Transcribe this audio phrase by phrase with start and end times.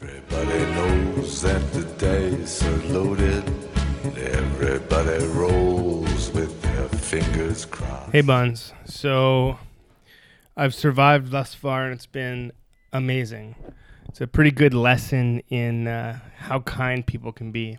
[0.00, 3.42] Everybody knows that the dice are loaded.
[4.16, 8.12] Everybody rolls with their fingers crossed.
[8.12, 8.72] Hey, Buns.
[8.84, 9.58] So
[10.56, 12.52] I've survived thus far, and it's been
[12.92, 13.56] amazing.
[14.08, 17.78] It's a pretty good lesson in uh, how kind people can be.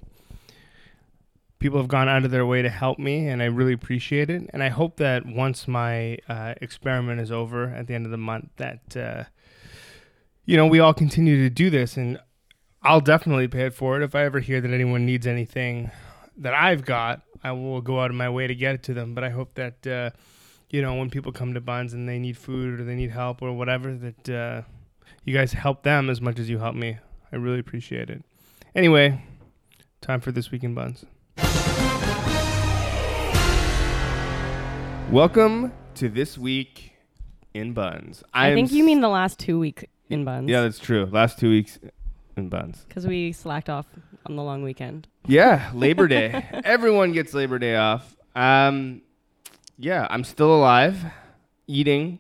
[1.60, 4.50] People have gone out of their way to help me, and I really appreciate it.
[4.52, 8.18] And I hope that once my uh, experiment is over at the end of the
[8.18, 9.24] month, that uh,
[10.50, 12.20] you know we all continue to do this, and
[12.82, 15.92] I'll definitely pay it forward if I ever hear that anyone needs anything
[16.38, 17.22] that I've got.
[17.44, 19.14] I will go out of my way to get it to them.
[19.14, 20.10] But I hope that uh,
[20.72, 23.44] you know when people come to Buns and they need food or they need help
[23.44, 24.62] or whatever, that uh,
[25.24, 26.98] you guys help them as much as you help me.
[27.32, 28.24] I really appreciate it.
[28.74, 29.24] Anyway,
[30.02, 31.06] time for this week in Buns.
[35.12, 36.94] Welcome to this week
[37.54, 38.24] in Buns.
[38.34, 40.50] I am think you mean the last two week in buns.
[40.50, 41.06] Yeah, that's true.
[41.12, 41.80] Last two weeks
[42.36, 42.86] in Buns.
[42.88, 43.86] because we slacked off
[44.26, 45.08] on the long weekend.
[45.28, 46.46] Yeah, Labor Day.
[46.64, 48.16] Everyone gets Labor Day off.
[48.36, 49.02] Um,
[49.78, 51.04] yeah, I'm still alive,
[51.68, 52.20] eating,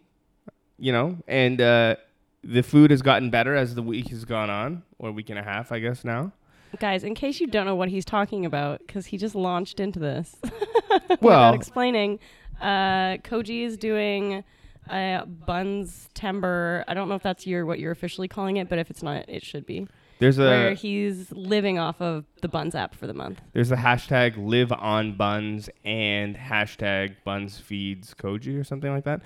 [0.77, 1.95] you know, and uh,
[2.43, 5.43] the food has gotten better as the week has gone on, or week and a
[5.43, 6.31] half, I guess now.
[6.79, 9.99] Guys, in case you don't know what he's talking about, because he just launched into
[9.99, 12.19] this Well- without explaining,
[12.61, 14.43] uh, Koji is doing
[14.89, 16.83] uh, buns timber.
[16.87, 19.27] I don't know if that's your what you're officially calling it, but if it's not,
[19.29, 19.87] it should be.
[20.19, 23.41] There's a where he's living off of the Buns app for the month.
[23.53, 29.21] there's a hashtag live on buns and hashtag buns feeds koji or something like that.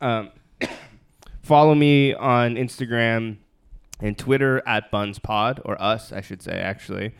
[0.00, 0.30] Um,
[1.42, 3.36] follow me on Instagram
[4.00, 7.12] and Twitter at Buns Pod or us, I should say actually.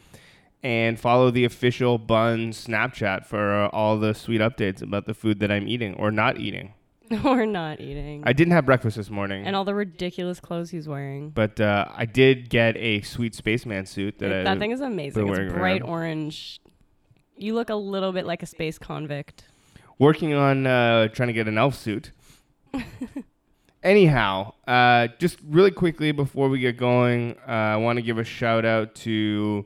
[0.63, 5.41] and follow the official Bun Snapchat for uh, all the sweet updates about the food
[5.41, 6.73] that I'm eating or not eating.
[7.25, 8.23] or not eating.
[8.25, 11.31] I didn't have breakfast this morning, and all the ridiculous clothes he's wearing.
[11.31, 15.27] but uh, I did get a sweet spaceman suit that, I, that thing is amazing.
[15.27, 15.91] It's wearing bright around.
[15.91, 16.61] orange.
[17.37, 19.45] You look a little bit like a space convict.
[19.99, 22.13] working on uh, trying to get an elf suit.
[23.83, 28.25] Anyhow, uh, just really quickly before we get going, uh, I want to give a
[28.25, 29.65] shout out to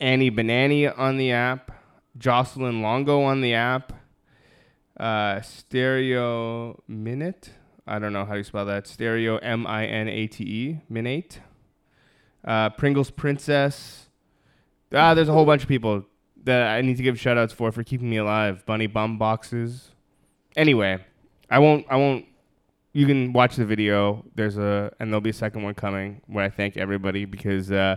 [0.00, 1.72] Annie Banani on the app,
[2.18, 3.94] Jocelyn Longo on the app,
[4.96, 7.50] uh, Stereo Minute.
[7.86, 8.86] I don't know how you spell that.
[8.86, 11.38] Stereo M I N A T E Minate.
[12.44, 14.08] Uh, Pringles Princess.
[14.92, 16.04] Ah, there's a whole bunch of people
[16.44, 18.64] that I need to give shout outs for for keeping me alive.
[18.66, 19.90] Bunny bum boxes.
[20.56, 21.04] Anyway,
[21.50, 22.24] I won't I won't
[22.92, 24.24] you can watch the video.
[24.34, 27.96] There's a and there'll be a second one coming where I thank everybody because uh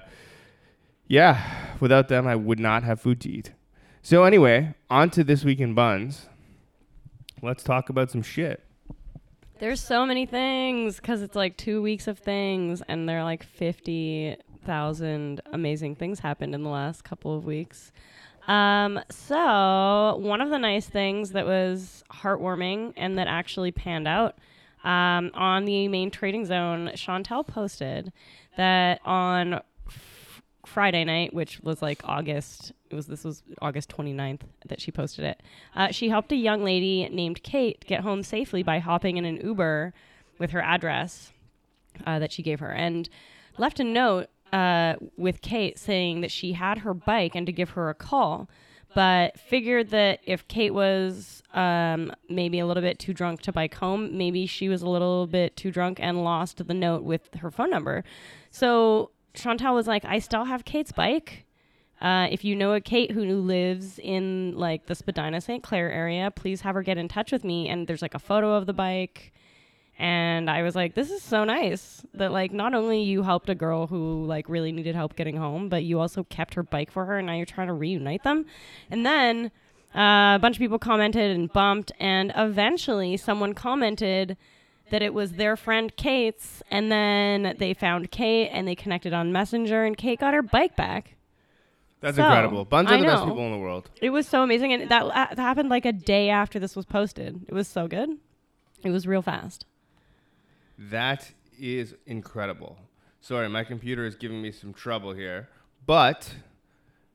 [1.08, 3.54] yeah, without them I would not have food to eat.
[4.02, 6.29] So anyway, on to this week in buns.
[7.42, 8.64] Let's talk about some shit.
[9.60, 13.44] There's so many things because it's like two weeks of things, and there are like
[13.44, 17.92] 50,000 amazing things happened in the last couple of weeks.
[18.48, 24.38] Um, so, one of the nice things that was heartwarming and that actually panned out
[24.84, 28.14] um, on the main trading zone, Chantel posted
[28.58, 29.56] that on
[29.88, 34.92] f- Friday night, which was like August, it was this was August 29th that she
[34.92, 35.42] posted it.
[35.76, 39.38] Uh, she helped a young lady named Kate get home safely by hopping in an
[39.38, 39.94] Uber
[40.40, 41.32] with her address
[42.06, 43.10] uh, that she gave her and
[43.58, 47.72] left a note uh, with Kate saying that she had her bike and to give
[47.72, 48.50] her a call,
[48.96, 53.76] but figured that if Kate was um, maybe a little bit too drunk to bike
[53.76, 57.52] home, maybe she was a little bit too drunk and lost the note with her
[57.52, 58.04] phone number.
[58.50, 61.46] So Chantal was like, I still have Kate's bike.
[62.02, 65.62] Uh, if you know a Kate who lives in like the Spadina St.
[65.62, 67.68] Clair area, please have her get in touch with me.
[67.68, 69.34] And there's like a photo of the bike.
[69.98, 73.56] And I was like, this is so nice that like not only you helped a
[73.56, 77.06] girl who like really needed help getting home, but you also kept her bike for
[77.06, 78.46] her and now you're trying to reunite them.
[78.90, 79.52] And then
[79.94, 84.38] uh, a bunch of people commented and bumped and eventually someone commented
[84.90, 89.34] that it was their friend Kate's and then they found Kate and they connected on
[89.34, 91.18] Messenger and Kate got her bike back.
[92.02, 92.66] That's So, incredible.
[92.66, 93.90] Buns are the best people in the world.
[94.02, 97.42] It was so amazing and that, that happened like a day after this was posted.
[97.48, 98.10] It was so good.
[98.84, 99.66] It was real fast.
[100.78, 102.78] That is incredible.
[103.20, 105.50] Sorry, my computer is giving me some trouble here.
[105.86, 106.34] But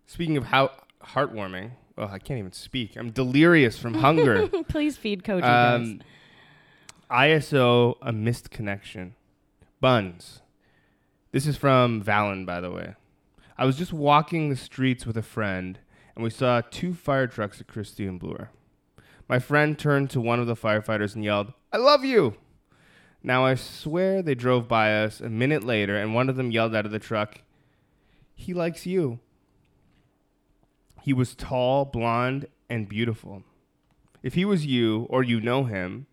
[0.06, 0.72] speaking of how
[1.02, 2.96] heartwarming, oh, I can't even speak.
[2.96, 4.48] I'm delirious from hunger.
[4.68, 6.02] Please feed Koji, um,
[7.10, 9.14] ISO a missed connection.
[9.80, 10.40] Buns.
[11.32, 12.94] This is from Valen, by the way.
[13.56, 15.78] I was just walking the streets with a friend,
[16.14, 18.50] and we saw two fire trucks at Christie and Bloor.
[19.28, 22.36] My friend turned to one of the firefighters and yelled, I love you!
[23.22, 26.74] Now I swear they drove by us a minute later, and one of them yelled
[26.74, 27.42] out of the truck,
[28.34, 29.20] He likes you.
[31.02, 33.44] He was tall, blonde, and beautiful.
[34.22, 36.06] If he was you, or you know him,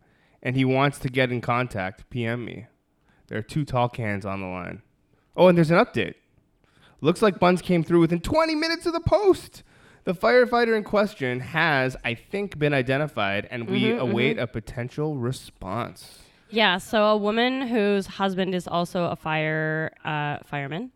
[0.44, 2.68] and he wants to get in contact, PM me.
[3.28, 4.82] There are two tall cans on the line.
[5.36, 6.16] Oh, and there's an update.
[7.02, 9.64] Looks like Buns came through within 20 minutes of the post.
[10.04, 15.18] The firefighter in question has, I think, been identified, and we Mhm, await a potential
[15.18, 16.20] response.
[16.52, 20.92] Yeah, so a woman whose husband is also a fire uh, fireman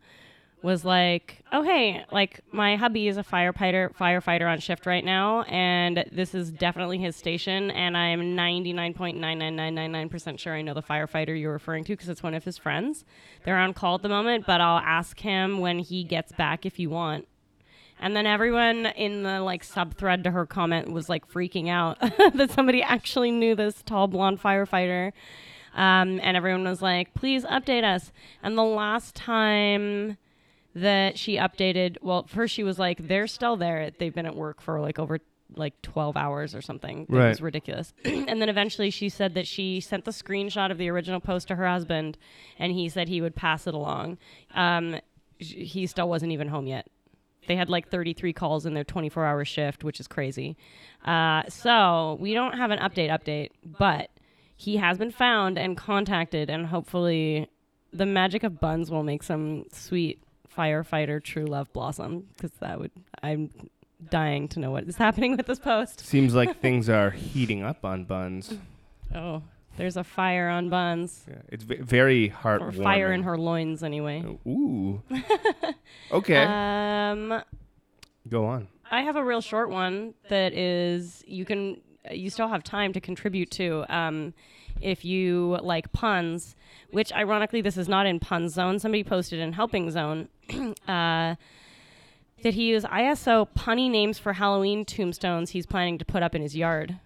[0.66, 5.44] was like, "Oh hey, like my hubby is a firefighter firefighter on shift right now,
[5.44, 11.54] and this is definitely his station, and I'm 99.99999% sure I know the firefighter you're
[11.54, 13.06] referring to because it's one of his friends.
[13.46, 16.80] They're on call at the moment, but I'll ask him when he gets back if
[16.80, 17.28] you want."
[17.98, 21.98] And then everyone in the like sub thread to her comment was like freaking out
[22.34, 25.14] that somebody actually knew this tall blonde firefighter.
[25.76, 28.12] Um, and everyone was like, please update us.
[28.42, 30.18] And the last time
[30.76, 33.92] that she updated, well, first she was like, they're still there.
[33.98, 35.20] They've been at work for like over
[35.56, 37.04] like 12 hours or something.
[37.04, 37.30] It Right.
[37.30, 37.94] was ridiculous.
[38.06, 41.56] and then eventually she said that she sent the screenshot of the original post to
[41.56, 42.18] her husband
[42.60, 44.18] and he said he would pass it along.
[44.54, 45.00] Um,
[45.38, 46.88] he still wasn't even home yet.
[47.48, 50.58] They had like 33 calls in their 24 hour shift, which is crazy.
[51.06, 54.10] Uh, so we don't have an update update, but
[54.58, 57.48] he has been found and contacted, and hopefully
[57.94, 60.24] the magic of buns will make some sweet
[60.58, 62.92] firefighter true love blossom because that would,
[63.24, 63.50] I'm
[64.10, 66.02] dying to know what is happening with this post.
[66.02, 68.54] Seems like things are heating up on Buns.
[69.14, 69.44] Oh,
[69.78, 71.26] there's a fire on buns.
[71.30, 74.24] Yeah, it's v- very Or fire in her loins, anyway.
[74.48, 75.02] Ooh.
[76.12, 77.42] okay, Um,
[78.30, 78.68] go on.
[78.90, 81.82] I have a real short one that is you can
[82.12, 84.34] you still have time to contribute to um,
[84.82, 86.56] if you like puns.
[86.92, 88.80] Which ironically, this is not in pun zone.
[88.80, 90.30] Somebody posted in helping zone
[90.88, 91.36] uh,
[92.44, 96.42] that he used ISO punny names for Halloween tombstones he's planning to put up in
[96.42, 97.00] his yard.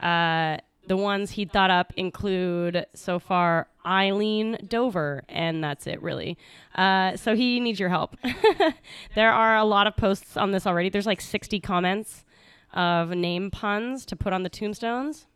[0.00, 6.38] Uh, the ones he thought up include so far Eileen Dover, and that's it really.
[6.74, 8.16] Uh, so he needs your help.
[9.14, 10.88] there are a lot of posts on this already.
[10.88, 12.24] There's like 60 comments
[12.72, 15.26] of name puns to put on the tombstones.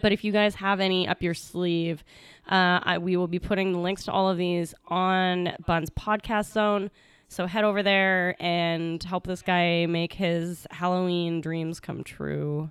[0.00, 2.04] But if you guys have any up your sleeve,
[2.50, 6.52] uh, I, we will be putting the links to all of these on Bun's podcast
[6.52, 6.90] zone.
[7.28, 12.70] So head over there and help this guy make his Halloween dreams come true.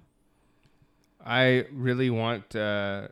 [1.25, 3.09] I really want uh,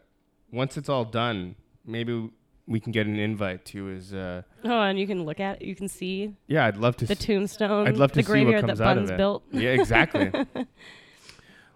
[0.51, 1.55] once it's all done,
[1.85, 2.29] maybe
[2.65, 4.13] we can get an invite to his.
[4.13, 5.65] Uh, Oh, and you can look at it.
[5.67, 7.05] You can see yeah, I'd love to.
[7.05, 7.87] the s- tombstone.
[7.89, 9.17] I'd love to the see what graveyard comes that out of Buns it.
[9.17, 9.43] built.
[9.51, 10.31] yeah, exactly.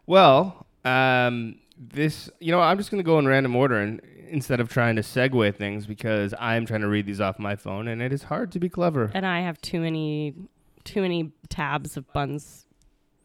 [0.05, 4.69] well, um, this you know I'm just gonna go in random order and instead of
[4.69, 8.11] trying to segue things because I'm trying to read these off my phone and it
[8.11, 9.11] is hard to be clever.
[9.13, 10.35] And I have too many,
[10.83, 12.65] too many tabs of Buns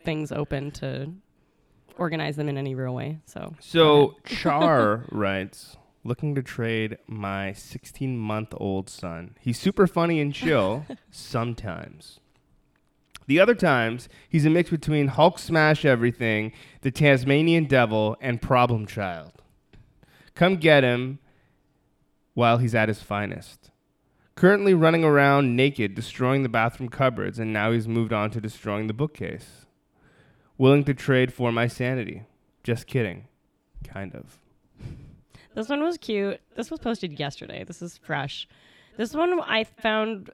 [0.05, 1.13] things open to
[1.99, 3.19] organize them in any real way.
[3.27, 9.37] So So Char writes, looking to trade my 16 month old son.
[9.41, 12.21] He's super funny and chill sometimes.
[13.33, 16.53] The other times, he's a mix between Hulk Smash Everything,
[16.83, 19.33] the Tasmanian Devil, and Problem Child.
[20.35, 21.19] Come get him
[22.35, 23.71] while he's at his finest.
[24.35, 28.87] Currently running around naked, destroying the bathroom cupboards, and now he's moved on to destroying
[28.87, 29.65] the bookcase.
[30.59, 32.25] Willing to trade for my sanity.
[32.63, 33.29] Just kidding.
[33.83, 34.37] Kind of.
[35.55, 36.39] This one was cute.
[36.55, 37.65] This was posted yesterday.
[37.65, 38.47] This is fresh.
[38.99, 40.29] This one I found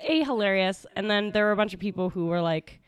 [0.00, 2.80] a hilarious, and then there were a bunch of people who were like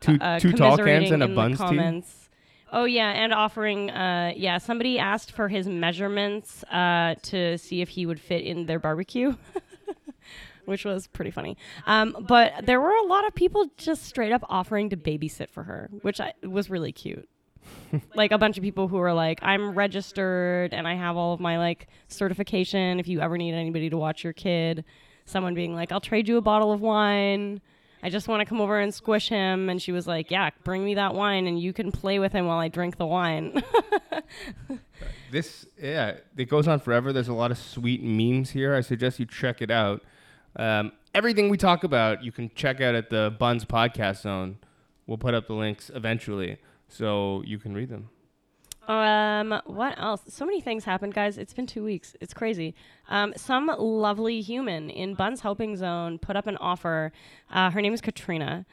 [0.00, 1.64] Two, uh, two tall cans and a buns tea.
[1.64, 2.28] comments.
[2.72, 3.90] Oh yeah, and offering.
[3.90, 8.66] Uh, yeah, somebody asked for his measurements uh, to see if he would fit in
[8.66, 9.34] their barbecue.
[10.66, 14.44] Which was pretty funny, um, but there were a lot of people just straight up
[14.50, 17.26] offering to babysit for her, which I, was really cute.
[18.14, 21.40] like a bunch of people who were like, "I'm registered and I have all of
[21.40, 23.00] my like certification.
[23.00, 24.84] If you ever need anybody to watch your kid,"
[25.28, 27.60] someone being like, "I'll trade you a bottle of wine."
[28.00, 29.68] I just want to come over and squish him.
[29.68, 32.46] And she was like, Yeah, bring me that wine and you can play with him
[32.46, 33.60] while I drink the wine.
[35.30, 37.12] This, yeah, it goes on forever.
[37.12, 38.74] There's a lot of sweet memes here.
[38.74, 40.02] I suggest you check it out.
[40.56, 44.56] Um, everything we talk about, you can check out at the Buns Podcast Zone.
[45.06, 46.58] We'll put up the links eventually
[46.88, 48.08] so you can read them.
[48.88, 50.22] Um, what else?
[50.28, 51.36] So many things happened, guys.
[51.36, 52.16] It's been two weeks.
[52.20, 52.74] It's crazy.
[53.08, 57.12] Um, some lovely human in Bun's Helping Zone put up an offer.
[57.50, 58.64] Uh, her name is Katrina.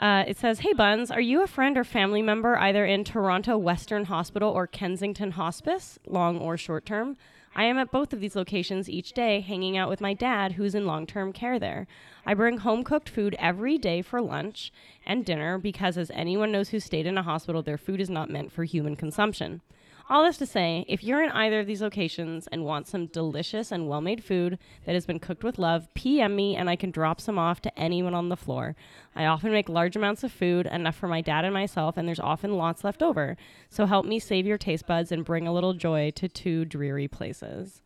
[0.00, 3.56] Uh, it says, Hey Buns, are you a friend or family member either in Toronto
[3.56, 7.16] Western Hospital or Kensington Hospice, long or short term?
[7.54, 10.74] I am at both of these locations each day hanging out with my dad, who's
[10.74, 11.86] in long term care there.
[12.24, 14.72] I bring home cooked food every day for lunch
[15.04, 18.30] and dinner because, as anyone knows who stayed in a hospital, their food is not
[18.30, 19.60] meant for human consumption.
[20.08, 23.70] All this to say, if you're in either of these locations and want some delicious
[23.70, 26.90] and well made food that has been cooked with love, PM me and I can
[26.90, 28.74] drop some off to anyone on the floor.
[29.14, 32.20] I often make large amounts of food, enough for my dad and myself, and there's
[32.20, 33.36] often lots left over.
[33.70, 37.08] So help me save your taste buds and bring a little joy to two dreary
[37.08, 37.80] places.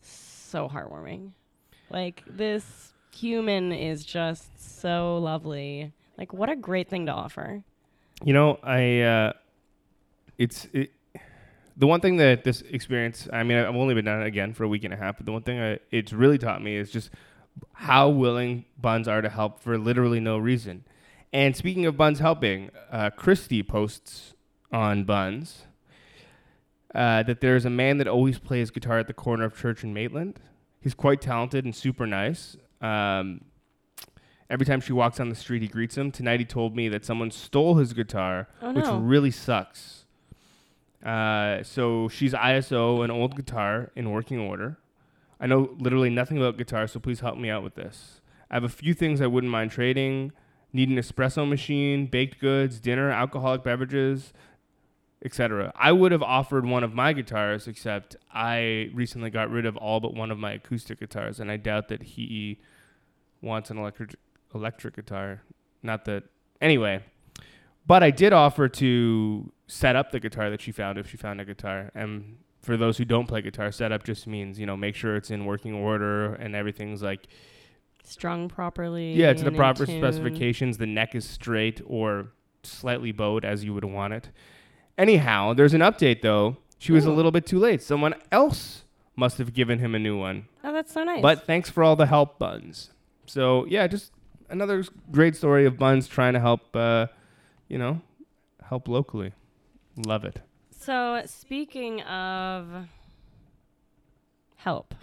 [0.00, 1.32] So heartwarming.
[1.90, 5.92] Like, this human is just so lovely.
[6.16, 7.62] Like, what a great thing to offer.
[8.24, 9.32] You know, I uh,
[10.38, 10.92] it's it,
[11.78, 13.28] the one thing that this experience.
[13.32, 15.24] I mean, I've only been down it again for a week and a half, but
[15.26, 17.10] the one thing I, it's really taught me is just
[17.72, 20.84] how willing buns are to help for literally no reason.
[21.32, 24.34] And speaking of buns helping, uh, Christy posts
[24.72, 25.64] on buns
[26.94, 29.92] uh, that there's a man that always plays guitar at the corner of Church and
[29.94, 30.40] Maitland.
[30.80, 32.56] He's quite talented and super nice.
[32.80, 33.42] Um,
[34.48, 36.10] every time she walks down the street, he greets him.
[36.10, 38.98] Tonight, he told me that someone stole his guitar, Oh, which no.
[38.98, 40.04] really sucks.
[41.04, 44.78] Uh, so she's ISO, an old guitar in working order.
[45.40, 48.20] I know literally nothing about guitar, so please help me out with this.
[48.50, 50.32] I have a few things I wouldn't mind trading.
[50.72, 54.32] Need an espresso machine, baked goods, dinner, alcoholic beverages,
[55.24, 55.72] etc.
[55.74, 60.00] I would have offered one of my guitars, except I recently got rid of all
[60.00, 62.58] but one of my acoustic guitars, and I doubt that he
[63.40, 64.16] wants an electric
[64.54, 65.42] electric guitar.
[65.82, 66.24] Not that
[66.60, 67.02] anyway.
[67.86, 71.40] But I did offer to set up the guitar that she found if she found
[71.40, 71.90] a guitar.
[71.94, 75.30] And for those who don't play guitar, setup just means, you know, make sure it's
[75.30, 77.28] in working order and everything's like
[78.02, 79.12] Strung properly.
[79.12, 80.78] yeah, to the proper specifications.
[80.78, 82.32] The neck is straight or
[82.62, 84.30] slightly bowed as you would want it.
[84.96, 86.56] Anyhow, there's an update though.
[86.78, 87.82] She was a little bit too late.
[87.82, 88.84] Someone else
[89.16, 90.46] must have given him a new one.
[90.64, 91.20] Oh, that's so nice.
[91.20, 92.92] But thanks for all the help, Buns.
[93.26, 94.12] So yeah, just
[94.48, 97.08] another great story of Buns trying to help, uh,
[97.68, 98.00] you know,
[98.68, 99.32] help locally.
[100.06, 100.40] Love it.
[100.70, 102.88] So, speaking of
[104.56, 104.94] help,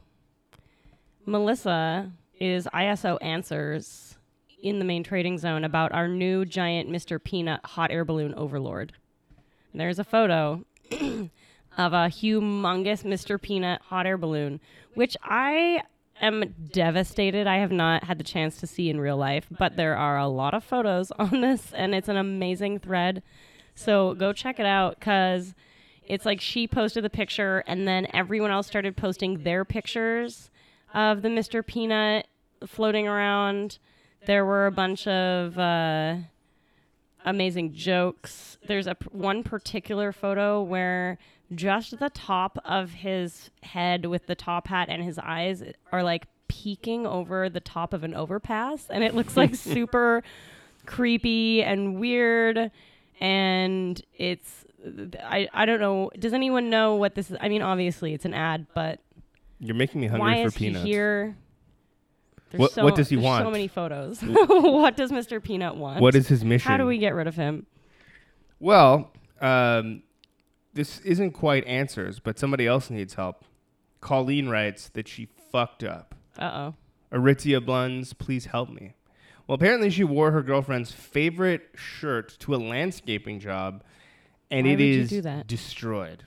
[1.25, 4.17] Melissa is ISO Answers
[4.61, 7.21] in the main trading zone about our new giant Mr.
[7.21, 8.93] Peanut hot air balloon overlord.
[9.71, 13.39] And there's a photo of a humongous Mr.
[13.39, 14.61] Peanut hot air balloon,
[14.93, 15.81] which I
[16.21, 17.47] am devastated.
[17.47, 20.27] I have not had the chance to see in real life, but there are a
[20.27, 23.21] lot of photos on this, and it's an amazing thread.
[23.75, 25.53] So go check it out because
[26.07, 30.49] it's like she posted the picture, and then everyone else started posting their pictures
[30.93, 31.65] of the Mr.
[31.65, 32.27] Peanut
[32.65, 33.79] floating around.
[34.25, 36.15] There were a bunch of uh,
[37.25, 38.57] amazing jokes.
[38.67, 41.17] There's a p- one particular photo where
[41.53, 46.25] just the top of his head with the top hat and his eyes are like
[46.47, 50.23] peeking over the top of an overpass, and it looks like super
[50.85, 52.71] creepy and weird.
[53.19, 54.65] And it's
[55.23, 56.11] I I don't know.
[56.19, 57.37] Does anyone know what this is?
[57.39, 58.99] I mean, obviously it's an ad, but
[59.59, 60.83] You're making me hungry why for is peanuts.
[60.85, 61.37] he here?
[62.51, 64.19] There's What- so, what does he there's So many photos.
[64.21, 65.41] what does Mr.
[65.41, 66.01] Peanut want?
[66.01, 66.69] What is his mission?
[66.69, 67.65] How do we get rid of him?
[68.59, 70.03] Well, um,
[70.73, 73.43] this isn't quite answers, but somebody else needs help.
[74.01, 76.15] Colleen writes that she fucked up.
[76.37, 76.73] Uh
[77.11, 77.17] oh.
[77.17, 78.93] Aritzia Bluns, please help me.
[79.47, 83.83] Well, apparently she wore her girlfriend's favorite shirt to a landscaping job,
[84.49, 86.23] and Why it is destroyed.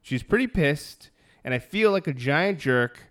[0.00, 1.10] She's pretty pissed,
[1.44, 3.10] and I feel like a giant jerk.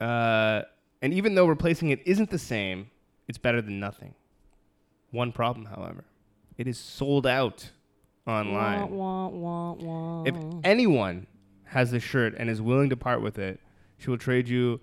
[0.00, 0.62] Uh,
[1.02, 2.90] and even though replacing it isn't the same,
[3.26, 4.14] it's better than nothing.
[5.10, 6.04] One problem, however,
[6.56, 7.70] it is sold out
[8.26, 8.90] online.
[8.90, 10.22] Wah, wah, wah.
[10.24, 11.26] If anyone
[11.64, 13.58] has this shirt and is willing to part with it,
[13.96, 14.80] she will trade you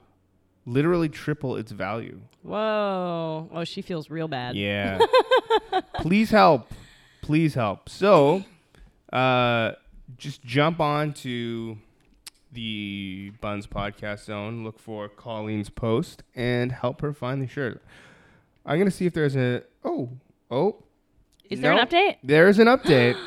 [0.65, 2.19] literally triple its value.
[2.43, 3.49] Whoa.
[3.51, 4.55] Oh, she feels real bad.
[4.55, 4.99] Yeah.
[5.95, 6.71] Please help.
[7.21, 7.89] Please help.
[7.89, 8.43] So,
[9.11, 9.71] uh,
[10.17, 11.77] just jump on to
[12.51, 17.83] the Buns Podcast Zone, look for Colleen's post, and help her find the shirt.
[18.65, 19.63] I'm going to see if there's a.
[19.83, 20.09] Oh,
[20.49, 20.83] oh.
[21.49, 22.17] Is there an update?
[22.23, 23.17] There's an update.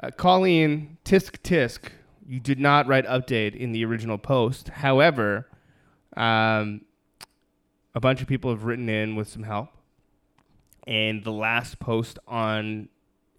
[0.00, 1.90] uh, Colleen, tisk tisk,
[2.26, 4.68] you did not write update in the original post.
[4.68, 5.46] However,
[6.16, 6.82] um,
[7.94, 9.68] a bunch of people have written in with some help.
[10.86, 12.88] And the last post on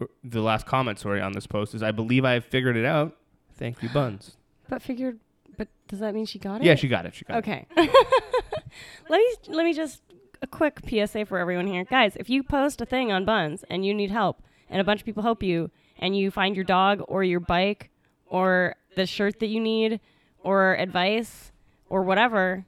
[0.00, 2.84] er, the last comment, sorry, on this post is I believe I have figured it
[2.84, 3.16] out.
[3.54, 4.36] Thank you, Buns.
[4.68, 5.20] But figured.
[5.56, 6.64] But does that mean she got it?
[6.64, 7.14] Yeah, she got it.
[7.14, 7.38] She got it.
[7.38, 7.66] Okay.
[9.08, 10.02] let me let me just
[10.42, 12.16] a quick PSA for everyone here, guys.
[12.16, 15.06] If you post a thing on Buns and you need help, and a bunch of
[15.06, 17.90] people help you, and you find your dog or your bike
[18.26, 20.00] or the shirt that you need,
[20.40, 21.52] or advice
[21.88, 22.64] or whatever,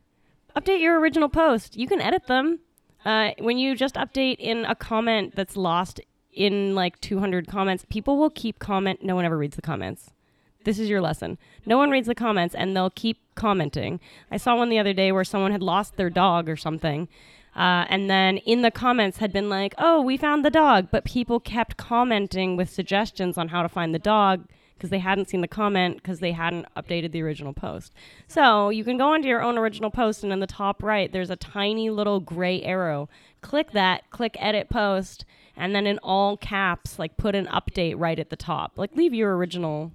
[0.56, 1.76] update your original post.
[1.76, 2.60] You can edit them.
[3.04, 6.00] Uh, when you just update in a comment that's lost
[6.32, 9.02] in like 200 comments, people will keep comment.
[9.02, 10.10] No one ever reads the comments.
[10.64, 11.38] This is your lesson.
[11.64, 14.00] No one reads the comments and they'll keep commenting.
[14.30, 17.08] I saw one the other day where someone had lost their dog or something.
[17.56, 20.88] Uh, and then in the comments had been like, oh, we found the dog.
[20.90, 24.46] But people kept commenting with suggestions on how to find the dog
[24.78, 27.92] because they hadn't seen the comment because they hadn't updated the original post.
[28.28, 31.30] So you can go onto your own original post, and in the top right, there's
[31.30, 33.08] a tiny little gray arrow.
[33.40, 35.24] Click that, click edit post,
[35.56, 38.72] and then in all caps, like put an update right at the top.
[38.76, 39.92] Like leave your original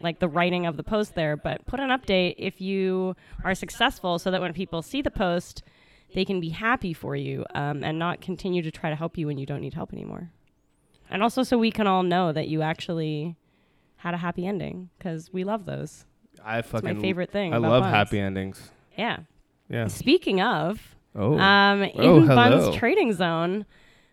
[0.00, 4.18] like the writing of the post there, but put an update if you are successful
[4.20, 5.62] so that when people see the post,
[6.14, 9.26] they can be happy for you um, and not continue to try to help you
[9.26, 10.30] when you don't need help anymore.
[11.10, 13.36] And also so we can all know that you actually
[13.98, 16.04] had a happy ending because we love those.
[16.44, 17.52] I It's fucking my favorite thing.
[17.52, 18.70] I about love happy endings.
[18.96, 19.18] Yeah.
[19.68, 19.86] Yeah.
[19.88, 21.38] Speaking of, Oh.
[21.38, 22.26] um, in Oh.
[22.26, 23.66] Bun's trading zone,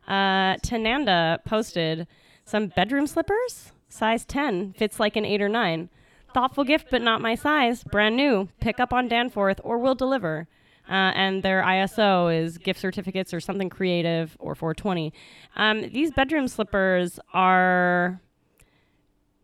[0.07, 2.07] uh, Tananda posted
[2.45, 5.89] some bedroom slippers, size 10, fits like an 8 or 9.
[6.33, 7.83] Thoughtful gift, but not my size.
[7.83, 8.49] Brand new.
[8.59, 10.47] Pick up on Danforth or we'll deliver.
[10.87, 15.13] Uh, and their ISO is gift certificates or something creative or 420.
[15.55, 18.19] Um, these bedroom slippers are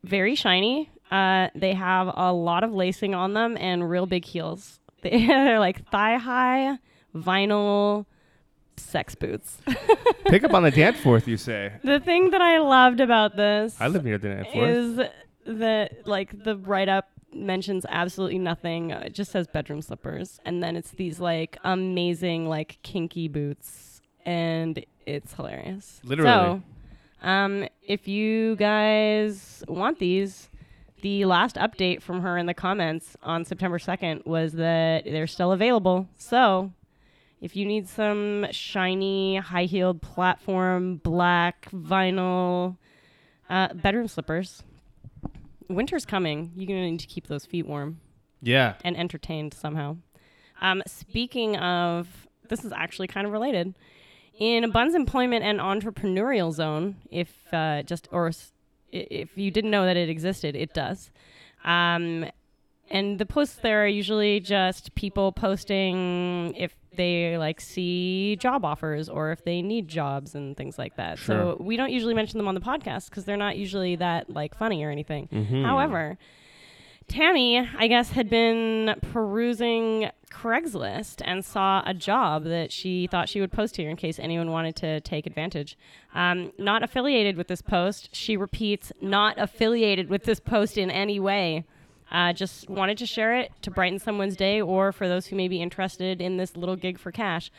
[0.04, 0.90] very shiny.
[1.10, 4.80] Uh, they have a lot of lacing on them and real big heels.
[5.04, 6.78] They're like thigh high
[7.16, 8.06] vinyl
[8.78, 9.58] sex boots.
[10.26, 11.74] Pick up on the Danforth, you say.
[11.84, 14.56] the thing that I loved about this I live near the Danforth.
[14.70, 15.00] is
[15.46, 18.92] that like the write up mentions absolutely nothing.
[18.94, 24.02] Uh, It just says bedroom slippers, and then it's these like amazing like kinky boots,
[24.26, 26.00] and it's hilarious.
[26.04, 26.30] Literally.
[26.32, 26.62] So,
[27.22, 30.48] um, if you guys want these.
[31.02, 35.52] The last update from her in the comments on September 2nd was that they're still
[35.52, 36.08] available.
[36.16, 36.74] So,
[37.42, 42.78] if you need some shiny, high heeled platform, black vinyl
[43.50, 44.62] uh, bedroom slippers,
[45.68, 46.52] winter's coming.
[46.56, 48.00] You're going to need to keep those feet warm
[48.42, 48.76] yeah.
[48.84, 49.98] and entertained somehow.
[50.62, 53.74] Um, speaking of, this is actually kind of related.
[54.40, 58.32] In a Bun's employment and entrepreneurial zone, if uh, just or
[58.92, 61.12] if you didn't know that it existed, it does.
[61.64, 62.26] Um,
[62.90, 69.08] and the posts there are usually just people posting if they like see job offers
[69.08, 71.18] or if they need jobs and things like that.
[71.18, 71.56] Sure.
[71.56, 74.56] So we don't usually mention them on the podcast because they're not usually that like
[74.56, 75.30] funny or anything.
[75.32, 75.64] Mhm.
[75.66, 76.18] However,
[77.12, 83.42] Tammy, I guess, had been perusing Craigslist and saw a job that she thought she
[83.42, 85.78] would post here in case anyone wanted to take advantage.
[86.16, 88.08] Um, not affiliated with this post.
[88.14, 91.66] She repeats, not affiliated with this post in any way.
[92.10, 95.50] Uh, just wanted to share it to brighten someone's day or for those who may
[95.50, 97.52] be interested in this little gig for cash.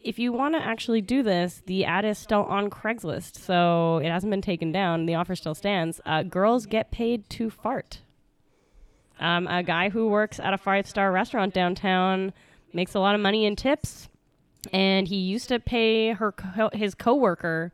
[0.00, 4.08] If you want to actually do this, the ad is still on Craigslist, so it
[4.08, 5.04] hasn't been taken down.
[5.04, 6.00] The offer still stands.
[6.06, 7.98] Uh, girls get paid to fart.
[9.20, 12.32] Um, a guy who works at a five star restaurant downtown
[12.72, 14.08] makes a lot of money in tips,
[14.72, 17.72] and he used to pay her co- his coworker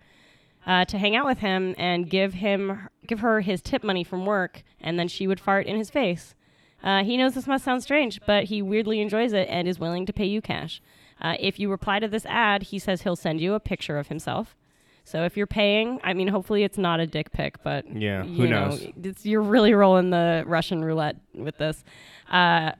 [0.67, 4.25] uh, to hang out with him and give him give her his tip money from
[4.25, 6.35] work, and then she would fart in his face.
[6.83, 10.05] Uh, he knows this must sound strange, but he weirdly enjoys it and is willing
[10.07, 10.83] to pay you cash.
[11.21, 14.09] Uh, if you reply to this ad, he says he'll send you a picture of
[14.09, 14.55] himself.
[15.05, 18.37] So if you're paying, I mean, hopefully it's not a dick pic, but Yeah, you
[18.43, 18.87] who know, knows?
[19.03, 21.85] It's, you're really rolling the Russian roulette with this.
[22.31, 22.73] Uh,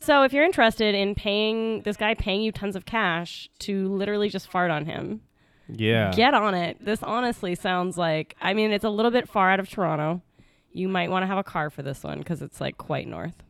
[0.00, 4.28] so if you're interested in paying this guy paying you tons of cash to literally
[4.28, 5.22] just fart on him,
[5.68, 6.12] Yeah.
[6.14, 6.84] get on it.
[6.84, 10.22] This honestly sounds like I mean it's a little bit far out of Toronto.
[10.70, 13.42] You might want to have a car for this one because it's like quite north.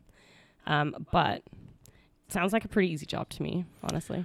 [0.67, 1.43] Um, but
[2.29, 4.25] sounds like a pretty easy job to me, honestly.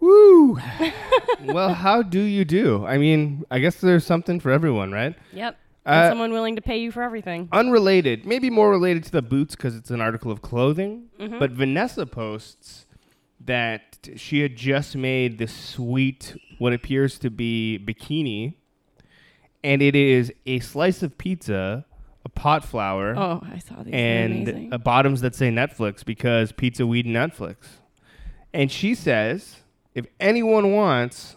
[0.00, 0.58] Woo!
[1.44, 2.86] well, how do you do?
[2.86, 5.14] I mean, I guess there's something for everyone, right?
[5.32, 5.56] Yep.
[5.86, 7.48] Uh, someone willing to pay you for everything.
[7.52, 11.04] Unrelated, maybe more related to the boots because it's an article of clothing.
[11.18, 11.38] Mhm.
[11.38, 12.84] But Vanessa posts
[13.40, 18.54] that she had just made this sweet, what appears to be bikini,
[19.64, 21.86] and it is a slice of pizza,
[22.24, 23.14] a pot flower.
[23.16, 23.94] Oh, I saw these.
[23.94, 27.56] And uh, bottoms that say Netflix because pizza, weed, and Netflix.
[28.52, 29.56] And she says,
[29.94, 31.36] if anyone wants,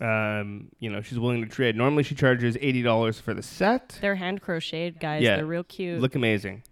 [0.00, 1.76] um, you know, she's willing to trade.
[1.76, 3.98] Normally, she charges eighty dollars for the set.
[4.00, 5.22] They're hand crocheted guys.
[5.22, 5.36] Yeah.
[5.36, 6.00] They're real cute.
[6.00, 6.62] Look amazing.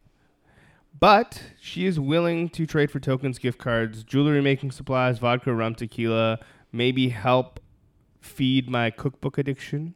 [1.01, 5.75] But she is willing to trade for tokens, gift cards, jewelry making supplies, vodka, rum,
[5.75, 6.39] tequila,
[6.73, 7.59] maybe help
[8.21, 9.95] feed my cookbook addiction.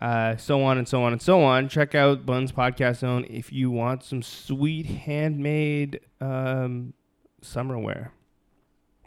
[0.00, 1.68] uh, so on and so on and so on.
[1.68, 6.94] Check out Buns Podcast Zone if you want some sweet handmade um,
[7.42, 8.12] summer wear.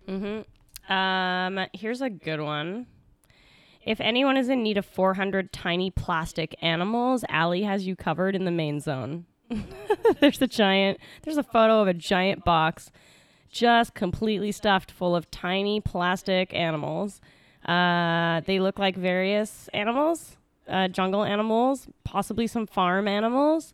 [0.08, 0.94] Mm-hmm.
[0.94, 2.88] Um, here's a good one.
[3.86, 8.46] If anyone is in need of 400 tiny plastic animals, Allie has you covered in
[8.46, 9.26] the main zone.
[10.20, 12.92] there's a giant, there's a photo of a giant box
[13.50, 17.22] just completely stuffed full of tiny plastic animals.
[17.66, 20.38] Uh, they look like various animals,
[20.68, 23.74] uh, jungle animals, possibly some farm animals.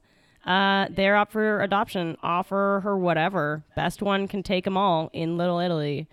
[0.50, 2.18] Uh, they're up for adoption.
[2.24, 3.64] Offer her whatever.
[3.76, 6.08] Best one can take them all in Little Italy.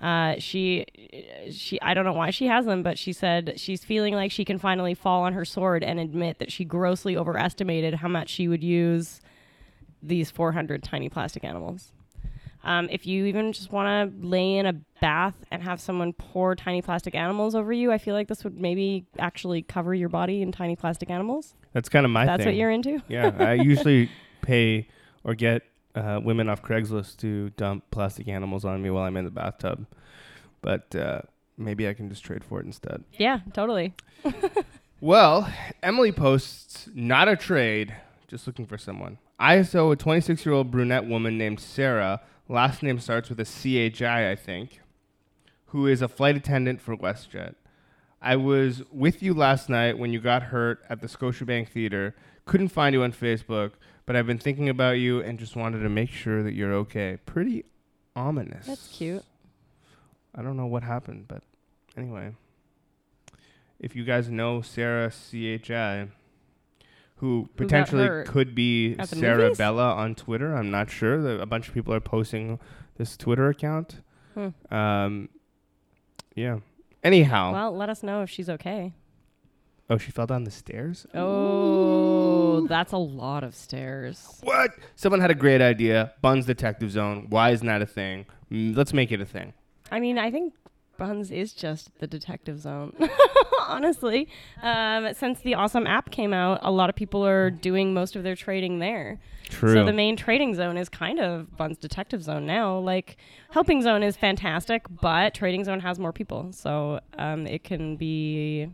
[0.00, 0.86] Uh, she,
[1.50, 4.44] she, I don't know why she has them, but she said she's feeling like she
[4.44, 8.46] can finally fall on her sword and admit that she grossly overestimated how much she
[8.46, 9.20] would use
[10.00, 11.90] these 400 tiny plastic animals.
[12.64, 16.54] Um, if you even just want to lay in a bath and have someone pour
[16.56, 20.42] tiny plastic animals over you, I feel like this would maybe actually cover your body
[20.42, 21.54] in tiny plastic animals.
[21.72, 22.26] That's kind of my thing.
[22.26, 22.48] That's thing.
[22.48, 23.02] what you're into.
[23.08, 24.10] yeah, I usually
[24.42, 24.88] pay
[25.24, 25.62] or get
[25.94, 29.86] uh, women off Craigslist to dump plastic animals on me while I'm in the bathtub.
[30.62, 31.20] But uh,
[31.58, 33.04] maybe I can just trade for it instead.
[33.12, 33.94] Yeah, totally.
[35.04, 37.94] Well, Emily posts not a trade,
[38.26, 39.18] just looking for someone.
[39.38, 44.30] ISO a 26 year old brunette woman named Sarah, last name starts with a CHI,
[44.30, 44.80] I think,
[45.66, 47.54] who is a flight attendant for WestJet.
[48.20, 52.14] I was with you last night when you got hurt at the Scotiabank Theater.
[52.46, 53.72] Couldn't find you on Facebook,
[54.06, 57.18] but I've been thinking about you and just wanted to make sure that you're okay.
[57.26, 57.64] Pretty
[58.16, 58.66] ominous.
[58.66, 59.24] That's cute.
[60.34, 61.42] I don't know what happened, but
[61.96, 62.34] anyway.
[63.78, 66.08] If you guys know Sarah CHI,
[67.16, 69.54] who potentially could be Sarah?
[69.54, 71.40] Bella on Twitter, I'm not sure.
[71.40, 72.58] A bunch of people are posting
[72.96, 74.00] this Twitter account.
[74.34, 74.74] Hmm.
[74.74, 75.28] Um,
[76.34, 76.58] yeah.
[77.02, 78.92] Anyhow, Well, let us know if she's okay.
[79.90, 81.06] oh, she fell down the stairs.
[81.14, 84.38] Oh, that's a lot of stairs.
[84.42, 84.70] What?
[84.96, 86.12] Someone had a great idea.
[86.22, 87.26] Buns Detective Zone.
[87.28, 88.26] Why isn't that a thing?
[88.50, 89.52] Mm, let's make it a thing.
[89.92, 90.54] I mean, I think
[90.96, 92.94] Buns is just the detective zone.
[93.66, 94.28] Honestly,
[94.62, 98.22] um, since the awesome app came out, a lot of people are doing most of
[98.22, 99.18] their trading there.
[99.48, 99.74] True.
[99.74, 102.78] So the main trading zone is kind of Bun's detective zone now.
[102.78, 103.16] Like
[103.50, 108.68] helping zone is fantastic, but trading zone has more people, so um, it can be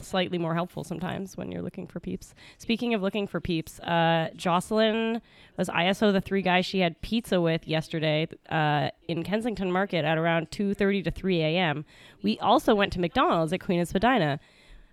[0.00, 2.34] slightly more helpful sometimes when you're looking for peeps.
[2.58, 5.20] Speaking of looking for peeps, uh, Jocelyn
[5.56, 10.18] was ISO the three guys she had pizza with yesterday uh, in Kensington Market at
[10.18, 11.84] around 2:30 to 3 a.m.
[12.22, 14.40] We also went to McDonald's at Queen and Spadina.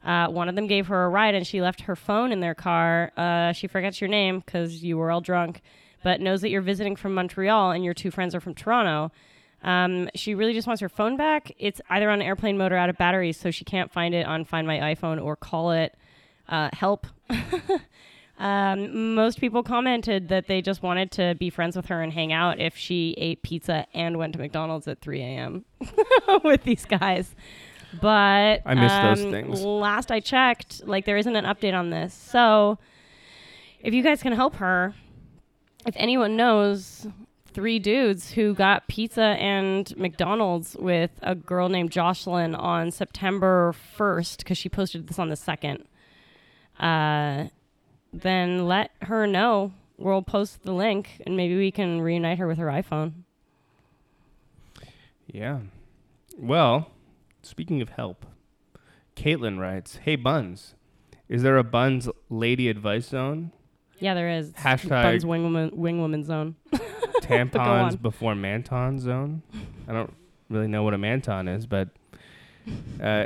[0.03, 2.55] Uh, one of them gave her a ride and she left her phone in their
[2.55, 3.12] car.
[3.17, 5.62] Uh, she forgets your name because you were all drunk,
[6.03, 9.12] but knows that you're visiting from Montreal and your two friends are from Toronto.
[9.63, 11.51] Um, she really just wants her phone back.
[11.57, 14.45] It's either on airplane mode or out of batteries, so she can't find it on
[14.45, 15.95] Find My iPhone or call it
[16.47, 17.07] uh, help.
[18.39, 22.31] um, most people commented that they just wanted to be friends with her and hang
[22.31, 25.65] out if she ate pizza and went to McDonald's at 3 a.m.
[26.43, 27.35] with these guys.
[28.01, 29.61] But I miss those um, things.
[29.61, 32.13] Last I checked, like there isn't an update on this.
[32.13, 32.77] So
[33.81, 34.93] if you guys can help her,
[35.85, 37.07] if anyone knows
[37.53, 44.38] three dudes who got pizza and McDonald's with a girl named Jocelyn on September 1st,
[44.39, 45.83] because she posted this on the 2nd,
[46.79, 47.49] uh,
[48.13, 49.73] then let her know.
[49.97, 53.13] We'll post the link and maybe we can reunite her with her iPhone.
[55.27, 55.59] Yeah.
[56.38, 56.91] Well,
[57.43, 58.25] speaking of help,
[59.15, 60.75] Caitlin writes, "Hey Buns,
[61.27, 63.51] is there a Buns lady advice zone?
[63.99, 64.53] Yeah, there is.
[64.53, 66.55] Hashtag- Buns wing woman, wing woman zone.
[67.27, 69.41] Tampons before Manton zone?
[69.88, 70.13] I don't
[70.49, 71.89] really know what a Manton is, but
[73.01, 73.25] uh,